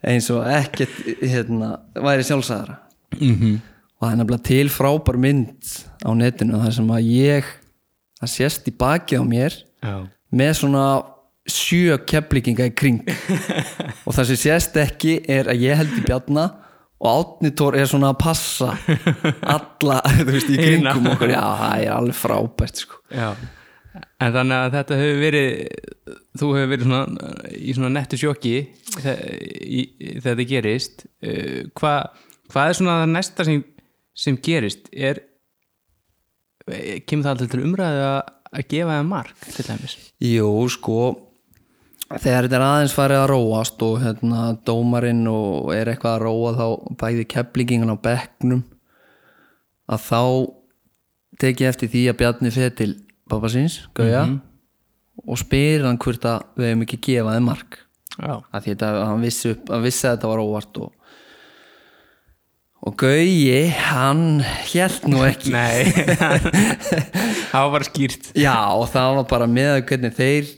[0.04, 0.92] eins og ekkert
[1.22, 2.80] hérna, væri sjálfsæðara
[3.16, 3.60] Mhm.
[4.02, 5.72] Og það er nefnilega til frábær mynd
[6.02, 7.50] á netinu þar sem að ég
[8.18, 9.94] það sést í bakið á mér já,
[10.34, 10.82] með svona
[11.46, 13.00] sjö keflíkinga í kring.
[14.06, 16.44] Og það sem sést ekki er að ég held í bjarna
[17.02, 18.68] og Átni Tór er svona að passa
[19.42, 23.00] alla, þú veist, í kringum okkur, já, það er alveg frábært sko.
[24.22, 25.48] en þannig að þetta hefur verið
[26.38, 28.20] þú hefur verið svona í svona nettu
[29.66, 31.04] í- þegar þetta gerist.
[31.26, 32.22] Uh, hvað
[32.52, 33.62] hvað er svona það næsta sem,
[34.14, 35.22] sem gerist er
[36.68, 40.98] eh, kemur það alltaf til umræðu að, að gefa það mark til dæmis Jú, sko
[42.12, 46.52] þegar þetta er aðeins farið að róast og hérna dómarinn og er eitthvað að róa
[46.58, 46.66] þá
[47.00, 48.64] bæði keflingingan á bekknum
[49.92, 50.20] að þá
[51.42, 52.90] tek ég eftir því að Bjarni fyrir til
[53.32, 54.40] pappa síns, Gauja Mhm.
[55.28, 57.78] og spyr hann hvort að við hefum ekki gefað þeim mark
[58.18, 58.34] Já.
[58.52, 60.92] að því þetta, hann vissi, upp, hann vissi að þetta var óvart og
[62.92, 65.88] og Gauji, hann held nú ekki Nei,
[67.50, 70.50] það var bara skýrt Já, og það var bara með að hvernig þeir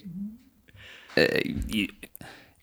[1.14, 1.90] ég,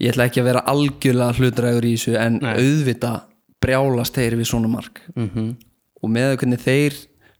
[0.01, 2.53] ég ætla ekki að vera algjörlega hlutræður í þessu en Nei.
[2.57, 3.13] auðvita
[3.61, 5.51] brjálast þeir við svona mark Mhm.
[6.01, 6.95] og með að hvernig þeir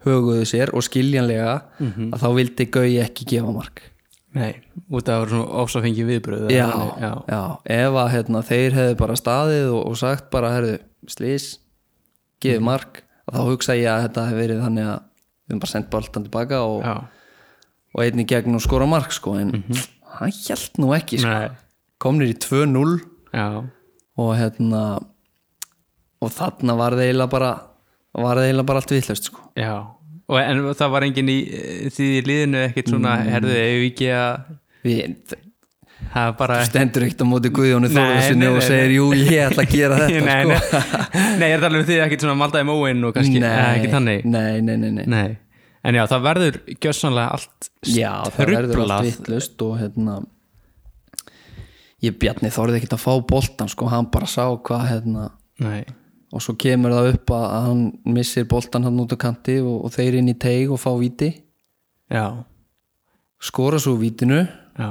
[0.05, 2.11] höguðu sér og skiljanlega Mhm.
[2.13, 3.81] að þá vildi Gauji ekki gefa mark
[4.33, 4.53] Nei,
[4.89, 6.69] út af að það voru svona ofsafengi viðbröð já,
[7.27, 7.41] já.
[7.65, 10.77] ef að hérna, þeir hefðu bara staðið og, og sagt bara, herðu,
[11.11, 11.57] slís
[12.41, 15.71] gefið mark, að þá hugsa ég að þetta hefði verið þannig að við höfum bara
[15.75, 16.85] sendt boltan tilbaka og,
[17.95, 19.51] og einni gegn og skora mark sko, en
[20.19, 21.37] hann hjælt nú ekki sko.
[22.01, 22.99] Komnir í 2-0
[23.35, 23.47] Já.
[24.17, 24.83] og hérna
[26.21, 27.51] og þarna var það eiginlega bara
[28.17, 29.45] var það eiginlega bara allt vitlaust sko.
[30.31, 31.37] Og en það var engin í
[31.91, 33.29] því liðinu ekkert svona Mm.
[33.35, 34.51] herðu, ef við ekki að
[34.83, 35.39] við,
[36.39, 38.95] bara stendur ekkert á móti Guðjónu Nei, Þóðarsinni nei, og nei, segir nei.
[38.97, 40.81] jú ég ætla að gera þetta nei, sko.
[41.15, 43.93] nei, nei, ég er talað um því ekkert svona maldaði móin og kannski, Nei, ekki
[43.93, 45.05] þannig nei, nei, nei, nei.
[45.11, 45.29] Nei.
[45.87, 50.17] En já, það verður gjössanlega allt Já, það verður allt vittlust og hérna
[52.01, 55.27] ég Bjarni þorði ekkert að fá boltan sko, hann bara sá hvað hérna
[55.61, 55.83] Nei.
[56.33, 57.83] og svo kemur það upp að, að hann
[58.17, 61.31] missir boltan hann út á kanti og, og þeir inn í teig og fá víti
[62.11, 62.25] Já.
[63.41, 64.41] skora svo vítinu
[64.77, 64.89] Já.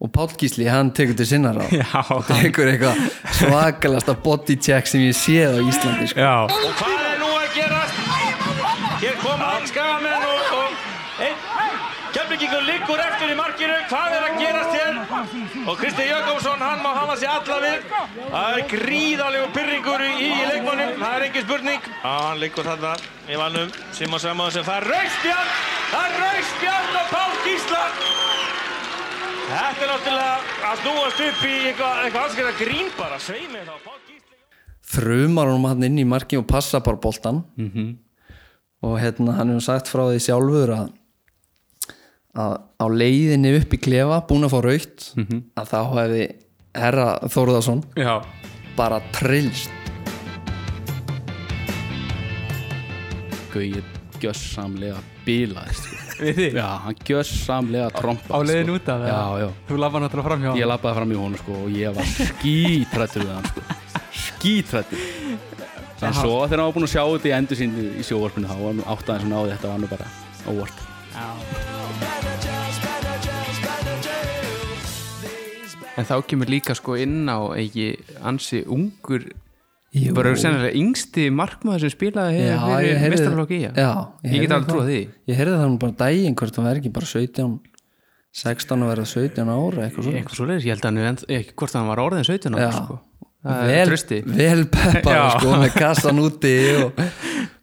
[0.00, 2.98] Og Páll Gísli, hann tekur til sinnar á Já, og tekur eitthvað
[3.38, 6.20] svakalasta body check sem ég séð á Íslandi sko.
[6.20, 6.34] Já.
[6.44, 8.02] Og hvað er nú að gerast?
[9.00, 11.38] Hér koma einn skagamenn og, og einn
[12.16, 13.76] kemlingingur liggur eftir í markinu.
[13.90, 15.00] Hvað er að gerast hér?
[15.68, 17.90] Og Kristi Jökulsson, hann má hafa sig alla við.
[18.20, 21.90] Það er gríðalegu pyrringur í, í leikmannum, það er engin spurning.
[21.92, 22.94] Já, hann liggur þarna
[23.28, 23.72] í vannum.
[23.96, 25.56] Simon Samuðsson, það er raustbjörn!
[25.92, 27.84] Það er raustbjörn og Pál Gísla!
[29.46, 30.36] Þetta er náttúrulega
[30.66, 33.74] að snúast upp í eitthvað, eitthvað anskjöða grín bara, sveimi þá.
[33.84, 33.94] Pál
[34.86, 37.86] þrumar honum hann inn í marki og passa bara boltan Mhm.
[38.86, 40.92] og hérna hann hefur sagt frá því sjálfur að,
[42.36, 45.42] að á leiðinni upp í klefa búin að fá raukt Mhm.
[45.56, 46.24] að þá hefði
[46.74, 48.22] herra Þórðarsson Já.
[48.76, 49.70] bara trillst
[53.52, 53.82] Gauði
[54.20, 56.05] gjössamlega bílaðist sko.
[56.16, 56.54] Við þig?
[56.56, 59.08] Já, hann gjössamlega trompa á leiðin út af það?
[59.10, 61.96] Já, já Þú labba náttúrulega fram hjá Ég labbaði fram í honum sko og ég
[61.96, 63.60] var skítrættur við hann sko
[64.24, 64.98] Skítrættur
[66.06, 68.56] En svo þegar hann var búinn að sjá þetta í endur sín í sjóvarpinu þá
[68.60, 70.06] var hann áttaði sem náði þetta var nú bara
[70.52, 70.84] óvart
[75.96, 79.24] En þá kemur líka sko inn á ekki ansi ungur.
[80.16, 83.90] Bara sennilega yngsti markmaður sem spilaði hefur ég mestarflokki í Já,
[84.26, 85.00] Ég get heyrði alveg trúið því.
[85.30, 87.56] Ég heyrði það nú bara daginn hvort hann verði ekki bara 17
[88.36, 91.56] 16 að verða 17 ára eitthvað svo Eitthvað svo leiðis, ég held að hann ekki
[91.56, 92.98] hvort hann var orðin 17 ára sko.
[93.46, 93.96] Vel,
[94.36, 97.00] vel peppar sko, með kassan úti og,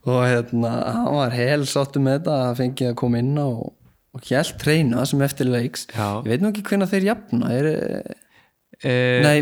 [0.07, 3.73] og hérna, hann var hel sáttu með þetta að fengi að koma inn á og,
[4.23, 5.85] hjælt treyna sem eftir leiks.
[5.91, 6.23] Já.
[6.23, 7.69] ég veit nú ekki hvernig þeir jafna er,
[8.83, 9.37] Nei,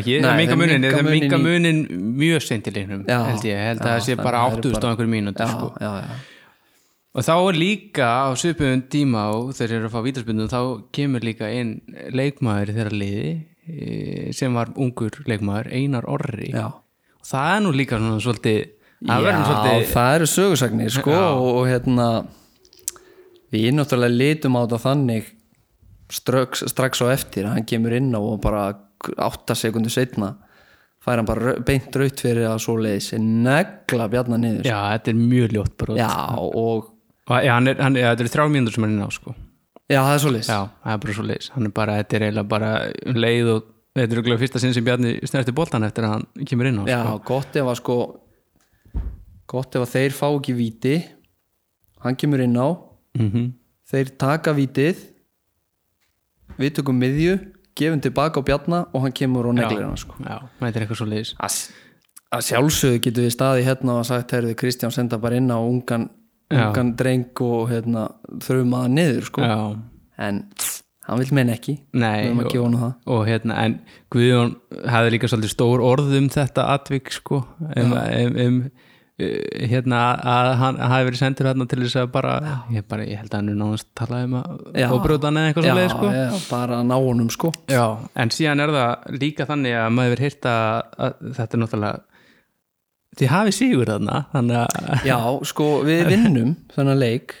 [0.00, 1.80] ekki Nei, þeir munin, í- munin
[2.18, 3.18] mjög seint í leiknum Já.
[3.30, 5.68] held ég, held að það sé bara það eru 8000 á mínútur já, sko.
[7.16, 10.60] og þá er líka á svipuðum tíma og þeir eru að fá vítaspundum þá
[10.98, 11.76] kemur líka inn
[12.10, 13.28] leikmaður í þeirra liði
[13.66, 16.66] eh, sem var ungur leikmaður, Einar Orri Já.
[16.66, 18.60] og það er nú líka svona svolítið
[19.06, 22.10] það Já, svolítið það eru sögursagnir sko og, og hérna
[23.54, 25.32] við náttúrulega litum á þetta þannig
[26.12, 28.68] strax, strax á eftir hann kemur inn á og bara
[29.16, 30.34] 8 sekundur setna
[31.04, 34.66] fær hann bara beint raut fyrir að svo leiðis negla bjarnar niður.
[34.66, 35.98] Já, þetta er mjög ljótt brot.
[36.00, 36.88] Já, og
[37.44, 39.34] já, hann er, hann, já, þetta eru þrjá mínútur sem hann er inn á sko.
[39.86, 42.16] Já, það er svo leiðis Já, það er bara svo leiðis Hann er bara, þetta
[42.16, 42.70] er eiginlega bara
[43.06, 46.24] um leið og þetta er örugglega fyrsta sinn sem Bjarni snerti boltan eftir að hann
[46.50, 47.20] kemur inn á Já, sko.
[47.30, 47.98] gott ef að sko
[49.46, 50.94] gott ef að þeir fá ekki víti
[52.02, 52.68] hann kemur inn á.
[53.14, 53.44] Mhm.
[53.86, 55.04] þeir taka vítið
[56.60, 57.36] við tökum miðju
[57.76, 60.16] gefum tilbaka á bjarna og hann kemur og neglir hann sko.
[60.22, 61.58] Já, þetta er eitthvað svo leiðis að,
[62.36, 66.08] að sjálfsögðu getur við staði hérna og sagt, heyrðu Kristján senda bara inn á ungan,
[66.54, 68.08] ungan dreng og hérna,
[68.46, 69.52] þrjum að niður sko.
[70.16, 70.42] En
[71.06, 72.92] hann vil menn ekki Nei, það.
[73.04, 73.78] og hérna, en
[74.10, 74.56] Guðjón
[74.90, 78.58] hafði líka svolítið stór orð um þetta atvik sko um, um, um
[79.16, 82.32] hérna að hann hafi verið sendur hérna til þess að bara
[82.74, 84.88] ég, bara, ég held að hann er náðast talað um að Já.
[84.92, 86.10] óbrjóðan eða eitthvað svolítið sko.
[86.12, 87.52] já, bara að ná honum sko.
[87.72, 87.84] Já,
[88.20, 92.04] en síðan er það líka þannig að maður hefur hýrt að, að þetta er náttúrulega
[93.16, 97.36] þið hafið sigur þarna þannig að Já, sko, við vinnum þennan leik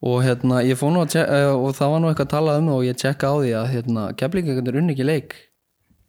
[0.00, 2.68] og hérna, ég fór nú að tjekka og það var nú eitthvað að tala um
[2.74, 5.34] og ég tjekka á því að hérna, keflingendur unni ekki leik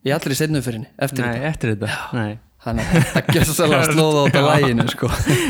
[0.07, 1.49] í allri setnu fyrirni, eftir Nei, þetta.
[1.51, 2.31] eftir þetta Nei.
[2.61, 5.07] Þannig að þetta gjössalega slóða á þetta læginu sko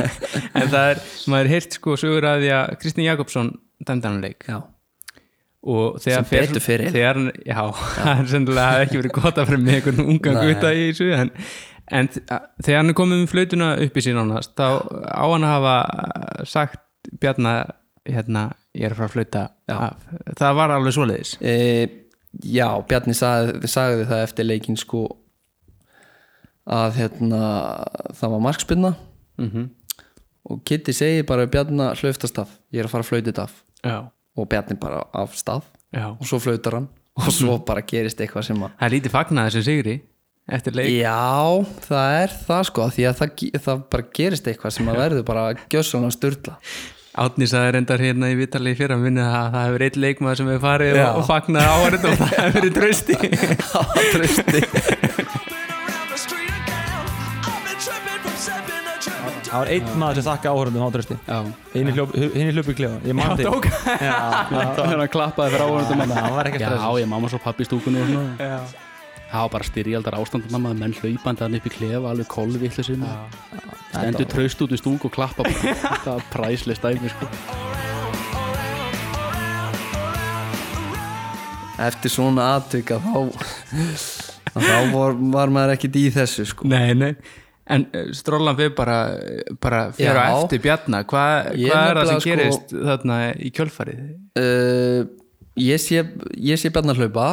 [0.60, 1.02] en það er,
[1.32, 3.50] maður er heyrt sko sögur að því að Kristinn Jakobsson
[3.88, 4.60] dæmdi hann leik já.
[5.76, 6.86] og þegar fer.
[6.94, 7.60] þegar, já,
[7.98, 10.46] það er sennilega hafi ekki verið gott að fyrir mig einhvern ungan Nei.
[10.48, 11.34] gutta í þessu en,
[11.92, 14.68] en þegar hann er komið með flautuna upp í sín ánast þá
[15.12, 15.78] á hann að hafa
[16.48, 16.88] sagt
[17.20, 17.74] Bjarnar
[18.08, 19.42] hérna, ég er að fara að flauta
[19.74, 20.04] af.
[20.38, 21.56] það var alveg svoleiðis e,
[22.48, 25.02] Já, Bjarni sagði, sagði það eftir leikin sko
[26.68, 27.42] að hérna
[28.18, 28.96] það var markspinna.
[29.42, 29.70] Mhm.
[30.52, 33.54] og Kitty segi bara Bjarni hlauptast af, ég er að fara að flauta þetta af
[33.86, 33.98] Já.
[34.38, 35.62] og Bjarni bara af stað.
[35.94, 36.08] Já.
[36.20, 36.88] og svo flautar hann.
[37.18, 40.02] Og svo bara gerist eitthvað sem að það er lítið fagnað þessu sigri
[40.52, 40.90] eftir leik.
[40.90, 43.30] Já, það er það sko því að það,
[43.62, 46.58] það bara gerist eitthvað sem að verður bara gjössalega styrla
[47.12, 50.48] Átni sagði reyndar hérna í Vitali fyrir að minna að það hefur eitt leikmaður sem
[50.48, 51.10] hefur farið Já.
[51.12, 53.14] og, fagnað áhverjum og það hefur verið trösti
[59.52, 61.16] Það var einn maður sem þakka áhörðum á trösti
[61.74, 63.66] Hinn í hljópi klefa Ég man Já, þig.
[64.00, 64.20] Já,
[64.78, 66.48] Þegar hann klappaði fyrir áhörðum að.
[66.62, 66.70] Já,
[67.02, 68.62] ég mamma svo pappi í stúkunni og svona Já.
[69.32, 73.12] Það var bara styrjaldar ástand mamma menn hlaupandi hann upp í klefa alveg kolvillu sinni
[73.92, 75.44] Stendur traust út í stúk og klappa.
[75.52, 77.28] Þetta var præslega stæmi sko.
[81.92, 83.32] Eftir svona þá að
[84.52, 87.14] þá var, var maður ekkit í þessu sko Nei, nei
[87.68, 88.98] En uh, Strollan fyrir bara,
[89.62, 90.24] bara fyrir Já.
[90.28, 94.00] á eftir Bjarnar Hvað hva er það sem sko- gerist þarna í kjölfarið?
[94.42, 95.02] uh,
[95.62, 96.02] ég sé
[96.58, 97.28] sé Bjarnar hlaupa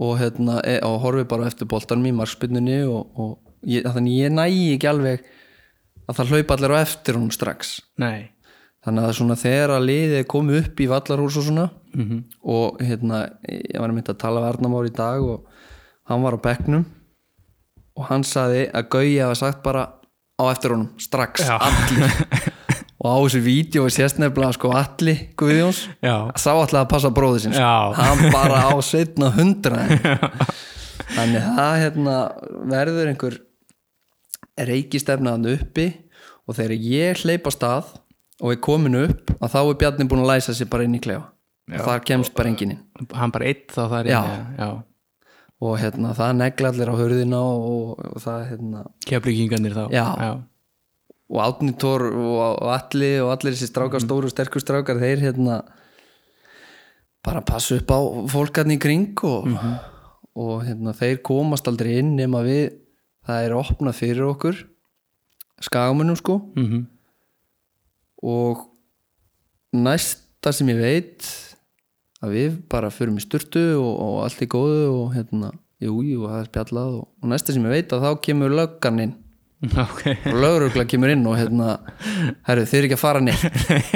[0.00, 4.46] og hérna og horfi bara eftir boltanum í markspinnunni og, og ég, þannig ég næ
[4.76, 5.24] ekki alveg
[6.08, 8.30] að það hlaupa allir á eftir hún strax Nei
[8.80, 12.18] þannig að svona þegar að liðið komi upp í vallarhús og svona Mhm.
[12.46, 13.16] og hérna
[13.50, 15.48] ég var myndi að tala við Arnamár í dag og
[16.06, 16.84] hann var á bekknum
[18.00, 19.84] og hann saði að Gauja hafa sagt bara
[20.40, 22.14] á eftir honum strax, allir.
[23.00, 25.86] Og á þessu vídeo sést nefnilega sko allir Guðjóns.
[26.04, 26.28] Já.
[26.36, 27.70] sá alltaf að passa bróði sinn sko.
[27.96, 29.86] Hann bara á setna hundra
[31.16, 32.16] þannig það hérna,
[32.68, 33.38] verður einhver
[34.60, 35.88] reikistefnaðan uppi.
[36.44, 37.88] Og þegar ég hleyp á stað
[38.40, 41.00] og er komin upp að þá er Bjarni búin að læsa sér bara inn í
[41.00, 41.30] klefa.
[41.70, 42.84] Og þar kemst bara enginn inn.
[43.16, 44.20] Hann bara eitt þá þar Já.
[44.60, 44.70] já.
[45.60, 50.06] Og hérna það negla allir á hörðina og, og það hérna Keflíkingarnir þá Já.
[50.16, 50.30] já.
[51.30, 55.20] og Átni Tór og, og Alli og allir þessi strákar, stóru og sterkur strákar þeir
[55.28, 55.60] hérna
[57.24, 57.98] bara passa upp á
[58.32, 59.46] fólkarni í kring og,
[60.40, 62.70] og hérna þeir komast aldrei inn nema við
[63.28, 64.62] það er opnað fyrir okkur
[65.60, 66.86] skagamunum sko Mhm.
[68.24, 68.66] og
[69.76, 71.28] næsta sem ég veit
[72.20, 75.50] að við bara förum í sturtu og, og allt í góðu og hérna,
[75.80, 79.02] jú, jú, það er spjallað og, og næsta sem ég veit að þá kemur löggan
[79.06, 79.16] inn
[79.84, 80.16] okay.
[80.30, 81.74] og lögregla kemur inn og hérna
[82.48, 83.44] herru, þið er ekki að fara neitt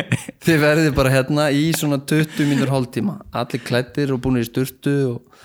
[0.45, 4.97] þið verðið bara hérna í svona 20 mínútur hálftíma, allir klættir og búin í sturtu
[5.15, 5.43] og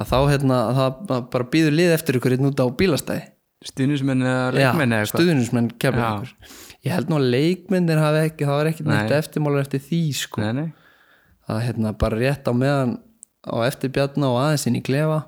[0.00, 3.28] að þá hérna, það það bara býður lið eftir ykkur hérna út á bílastæði
[3.62, 5.20] Stuðnismenn eða leikmenn eða eitthvað?
[5.20, 8.94] stuðnismenn kemur ykkur ég held nú að leikmennir hafi ekki það var ekkert Nei.
[8.96, 10.42] neitt eftirmálar eftir því sko.
[10.42, 10.68] nei, nei.
[11.58, 12.96] Er hérna bara rétt á meðan
[13.46, 15.20] á eftir bjarna og aðeins inn í klefa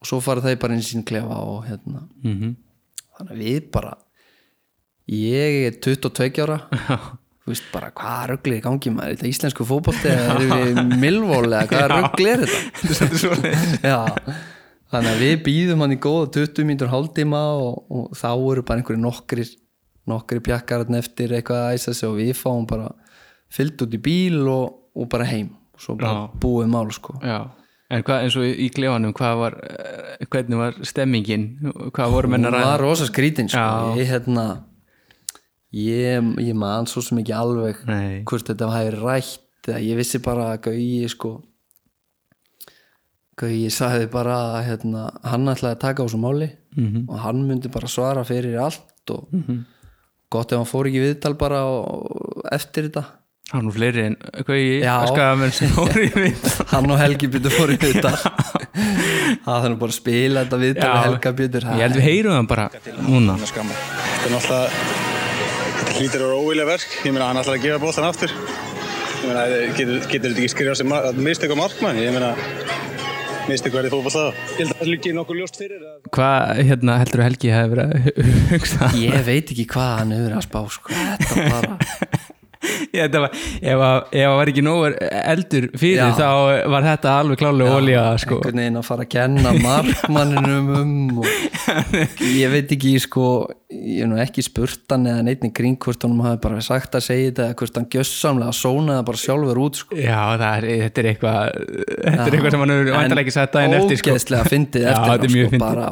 [0.00, 2.54] og svo fara þeir bara inn í sín klefa og hérna Mhm.
[3.18, 3.96] þannig að við bara
[5.10, 6.60] ég er 22 ára.
[7.40, 9.64] Þú veist bara hvað ruggli er í gangi maður, er þetta íslensku
[10.06, 13.40] eða erum við milvóli eða hvað ruggli er þetta?
[13.90, 14.00] Já.
[14.90, 18.82] Þannig að við býðum hann í góða 20 mínútur hálftíma og, og þá eru bara
[18.82, 19.02] einhverju
[20.10, 22.88] nokkri pjakkar þarna eftir eitthvað að æsa sig og við fáum bara
[23.50, 26.40] fyllt út í bíl og, og bara heim og svo bara Já.
[26.40, 27.50] búið mál sko Já.
[27.90, 31.46] En hvað, eins og í klefanum, hvað var, eh, hvernig var stemmingin?
[31.90, 33.58] Hvað voru menn að hún var rosa skrítin sko.
[33.58, 33.96] Já.
[33.98, 34.44] ég hérna
[35.74, 38.22] ég, ég man svo sem ekki alveg Nei.
[38.24, 39.40] hvort þetta hefði rætt
[39.82, 41.42] ég vissi bara að Gauji sko
[43.40, 47.08] Gauji sagði bara að hérna, hann ætlaði að taka á þessu máli Mhm.
[47.08, 49.64] og hann myndi bara svara fyrir allt og Mhm.
[50.30, 53.04] gott ef hann fór ekki viðtal bara og, eftir þetta
[53.50, 54.92] Hann og fleiri en Gauji Já.
[55.10, 58.14] Skagamenn sem voru í viðtal hann og Helgi Björn fór í viðtal
[59.46, 62.36] það er nú bara að spila þetta viðtal við Helga Björn Ég held við heyrum
[62.36, 62.68] það bara
[63.08, 64.64] núna Þetta er náttúrulega,
[66.00, 66.96] að vera óvilja verk.
[67.06, 68.32] Ég meina, hann ætlar að gefa boltan aftur.
[68.34, 69.44] Ég meina,
[69.76, 70.94] getur, getur þetta ekki skrifað sem
[71.24, 72.00] mistök á markmann?
[72.00, 72.34] Ég meina,
[73.48, 74.42] mistök verið fótboll það.
[74.52, 75.86] Ég held að það liggi nokkuð ljóst fyrir.
[76.12, 80.46] Hvað hérna, heldur Helgi hefði verið að hugsa ég veit ekki hvað hann hefur að
[80.50, 82.28] spá sko.
[82.60, 86.10] Ég, var, ef, að, ef að var ekki nógu eldur fyrir Já.
[86.18, 86.28] þá
[86.68, 88.36] var þetta alveg klálega olja sko.
[88.36, 91.22] einhvern veginn að fara að kenna markmanninum um
[92.36, 93.24] ég veit ekki sko
[93.70, 96.98] ég hef nú ekki spurt hann eða neitt í kring hvort hann hafi bara sagt
[96.98, 99.96] að segja þetta eða hvort hann gjössamlega sónaði bara sjálfur út sko.
[99.96, 103.56] Já, það er, þetta er eitthvað þetta er eitthvað sem hann hefur vantilega ekki sett
[103.56, 104.12] daginn eftir sko.
[104.12, 105.90] ógeðslega fyndið Já, eftir þetta á, mjög sko, bara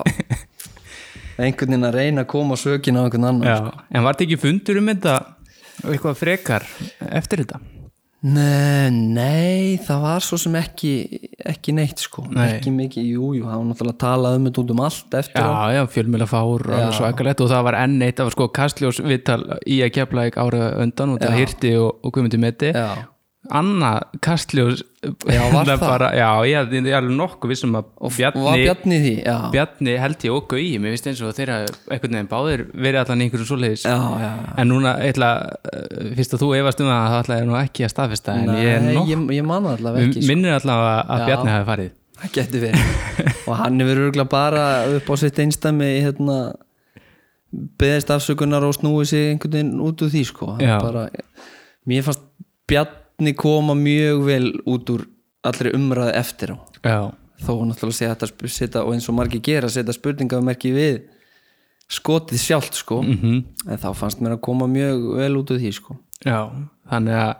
[1.39, 3.85] einhvern veginn að reyna að koma sökin á einhvern annan Já, sko.
[3.95, 5.17] en var þetta ekki fundur um þetta
[5.87, 6.69] eitthvað frekar
[7.09, 7.61] eftir þetta?
[8.19, 10.91] Nei, nei, það var svo sem ekki
[11.47, 12.57] ekki neitt sko, Nei.
[12.57, 15.47] ekki mikið jú, jú, það var náttúrulega talað um þetta út um allt eftir á.
[15.47, 18.99] Já, já, fjölmjöla fár og svakalegt og það var enn eitt, það var sko Kastljós
[19.07, 19.39] viðtal
[19.71, 22.89] í að kepla ekki árið undan og það hirti og, og Guðmundi Meti Já.
[23.55, 23.91] Anna
[24.25, 24.83] Kastljós
[25.31, 25.81] Já, var það?
[25.81, 27.87] bara, Já, ég, ég er alveg nokkuð vissum að
[28.17, 29.13] Bjarni, var Bjarni í því?
[29.25, 29.37] Já.
[29.55, 33.23] Bjarni held ég og Gauji, mér finnst eins og þeirra einhvern veginn báðir verið allan
[33.23, 34.31] í einhverju svoleiðis Já, já.
[34.59, 37.95] En núna, eh, fyrst að þú efast um það þá ætla ég nú ekki að
[37.95, 40.33] staðfesta en Nei, ég er nokk ég, ég man það allavega ekki sko.
[40.35, 41.27] minnir allavega að Já.
[41.31, 44.65] Bjarni hafi farið það getur verið og hann hefur örgulega bara
[44.99, 46.39] upp á sitt einstæmi hérna
[47.81, 50.57] beðist afsökunar og snúið sig einhvern veginn út úr því sko
[51.89, 52.25] mér fannst
[52.69, 53.07] Bjarni
[53.37, 55.07] koma mjög vel út úr
[55.45, 56.99] allri umræði eftir á Já.
[57.43, 61.03] þó náttúrulega sé þetta setja, og eins og margir gera setja spurningamerki við
[61.89, 63.45] skotið sjálft sko Mhm.
[63.71, 66.51] en þá fannst mér að koma mjög vel út úr því sko Já,
[66.91, 67.35] þannig að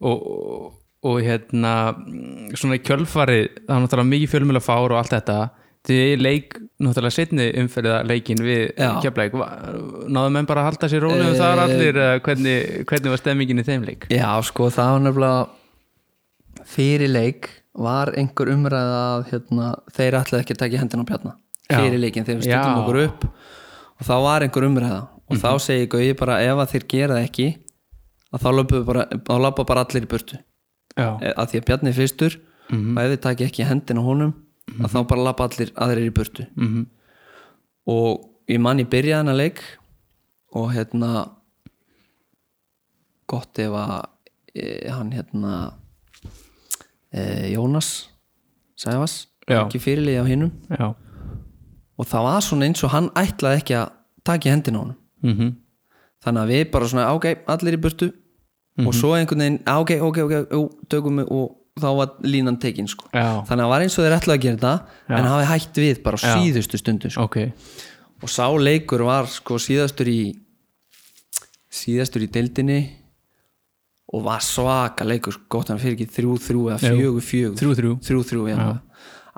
[0.00, 0.72] og, og,
[1.02, 5.50] og hérna mm, svona í kjölfarið það var náttúrulega mikið fjölmjöla fár og allt þetta
[5.88, 11.32] því leik, náttúrulega setni umferða leikin við keflæk náðu menn bara að halda sér rólegum
[11.32, 14.06] Eh, þar allir eða hvernig, hvernig var stemmingin í þeim leik?
[14.12, 20.56] Já, sko, það var nefnilega fyrir leik var einhver umræða að hérna, þeir ætlaði ekki
[20.56, 21.32] að taka hendina á bjarna.
[21.68, 21.76] Já.
[21.84, 25.88] fyrir leikin þegar við stundum okkur upp og þá var einhver umræða og þá segi
[25.92, 27.48] Gauði bara ef að þeir gera það ekki
[28.40, 29.04] þá löpa bara,
[29.68, 30.38] bara allir í burtu.
[30.96, 31.08] Já.
[31.20, 32.38] E- að því að Bjarni er fyrstur
[32.72, 32.96] Mhm.
[32.96, 34.08] og ef þið taki ekki hendina á
[34.68, 36.86] honum að þá bara löpa allir aðrir í burtu Mhm.
[37.86, 39.60] og ég man ég byrjaði hana leik
[40.52, 41.30] og hérna
[43.28, 44.08] gott ef að
[44.54, 45.72] e, hann hérna
[47.12, 48.08] e, Jónas
[48.78, 50.52] Sæfas ekki fyrirlið á hinnum
[51.98, 53.92] og það var svona eins og hann ætlaði ekki að
[54.24, 55.56] taka í hendina á honum Mhm.
[56.24, 58.12] þannig að við bara svona ok, allir í burtu
[58.78, 58.86] Mhm.
[58.86, 62.88] og svo einhvern veginn, "Ah, ok, ok, ok tökum við og þá var línan tekin
[62.90, 63.08] sko.
[63.12, 64.74] Þannig að það var eins og þeir ætlaði að gera þetta
[65.08, 65.16] Já.
[65.18, 67.24] en hafi hætt við bara á síðustu stundu sko.
[67.28, 67.52] okay.
[68.22, 70.20] og sá leikur var sko síðastur í
[71.70, 72.80] síðastur í deildinni
[74.08, 76.98] og var svaka leikur sko, gott hann fyrir ekki þrjú þrjú eða Jú.
[76.98, 77.96] fjögur fjögur Þrjú, þrjú.
[78.08, 78.56] þrjú, þrjú já.
[78.56, 78.70] Já.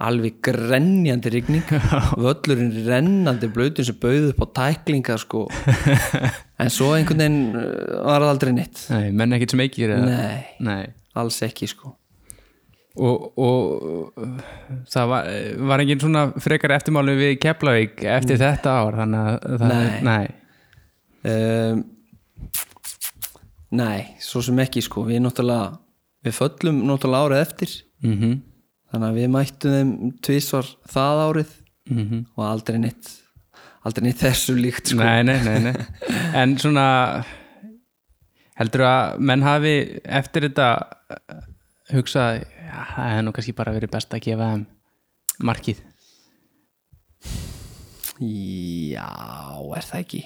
[0.07, 1.73] alveg grenjandi rigning
[2.25, 5.43] völlurinn rennandi blöytun sem bauð upp á tæklinga sko
[6.63, 7.65] en svo einhvern veginn uh,
[8.07, 10.39] var það aldrei neitt Nei, menn ekkert sem ekki Nei.
[10.71, 10.85] Nei.
[11.19, 11.97] alls ekki sko
[12.97, 14.25] og, og
[14.91, 15.29] það var,
[15.71, 20.01] var engin svona frekar eftirmáli við Keflavík eftir þetta ár þannig að Nei.
[20.03, 20.27] nei.
[21.31, 21.85] um,
[23.71, 25.77] Nei, svo sem ekki sko við náttúrulega,
[26.27, 28.33] við föllum náttúrulega árið eftir Mhm.
[28.91, 29.91] þannig að við mættum þeim
[30.27, 31.51] tvisvar það árið
[31.91, 32.25] Mhm.
[32.37, 33.11] og aldrei neitt
[33.85, 35.75] aldrei neitt þessu líkt sko nei, nei, nei, nei.
[36.35, 37.25] en svona
[38.59, 40.67] heldur að menn hafi eftir þetta
[41.91, 44.67] uh, hugsað já, það hefði nú kannski bara verið best að gefa þeim
[45.51, 45.81] markið.
[48.21, 49.09] Já,
[49.77, 50.21] er það ekki?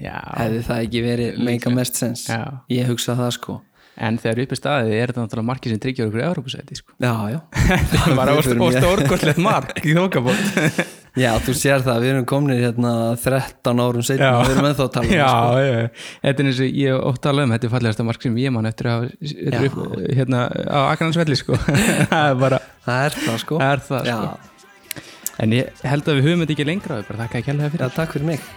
[0.00, 0.14] Já.
[0.38, 2.44] hefði það ekki verið meika mest sens Já.
[2.70, 3.56] ég hugsa það sko.
[4.00, 6.94] En þegar upp í staðið er þetta náttúrulega markið sem tryggjar okkur í Európusæti sko.
[7.02, 7.40] Já, já.
[7.90, 10.44] Það var Við förum í- stórkortlegt mark í þókabót
[11.18, 14.92] Já, þú sér það, við erum komin hérna 13 árum setna, við erum ennþá að
[14.94, 15.64] tala um já, það, sko.
[15.64, 18.54] já, þetta er eins og ég ótt tala um þetta er fallegasta mark sem ég
[18.54, 21.58] man eftir að er upp, hérna á Akransvelli sko.
[22.12, 23.60] Það er bara það er það sko.
[23.60, 25.04] Það er það sko.
[25.40, 27.86] En ég held að við höfum þetta ekki lengra bara þakka ekki alveg fyrir.
[27.88, 28.50] Já, takk fyrir mig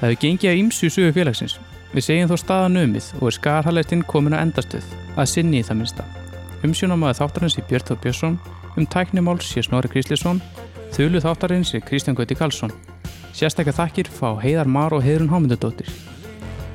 [0.00, 1.58] Það hefur gengið að ýmsu í sögu félagsins.
[1.92, 5.80] Við segjum þó staðan umið og er skarhaleistinn komin að endastöð, að sinni í það
[5.82, 6.06] minnsta.
[6.64, 8.38] Umsjónamaður þáttarins í Björn Þór Björnsson,
[8.80, 10.40] um tæknimál sé Snorri Gríslisson,
[10.96, 12.72] þölu þáttarins er Kristján Gauti Karlsson.
[13.36, 15.92] Sérstaklega þakkir fá Heiðar Mar og Heiðrun Hámyndadóttir.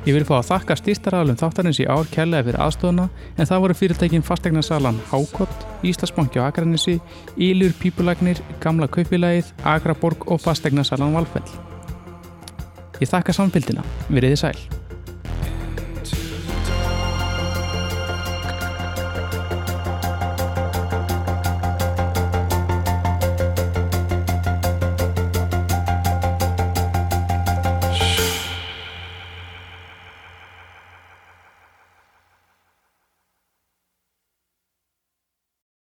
[0.05, 3.77] Ég vil fá að þakka stýrstaraðalum þáttarins í ár kærlega fyrir aðstofuna en það voru
[3.79, 6.99] fyrirtækin fastegnasalan Hákott, Íslandsbanki á Akranissi,
[7.41, 11.64] Ílur Pípulagnir, Gamla Kaupilagið, Akraborg og fastegnasalan Valfell.
[13.01, 14.84] Ég þakka samfélgina, veriði sæl.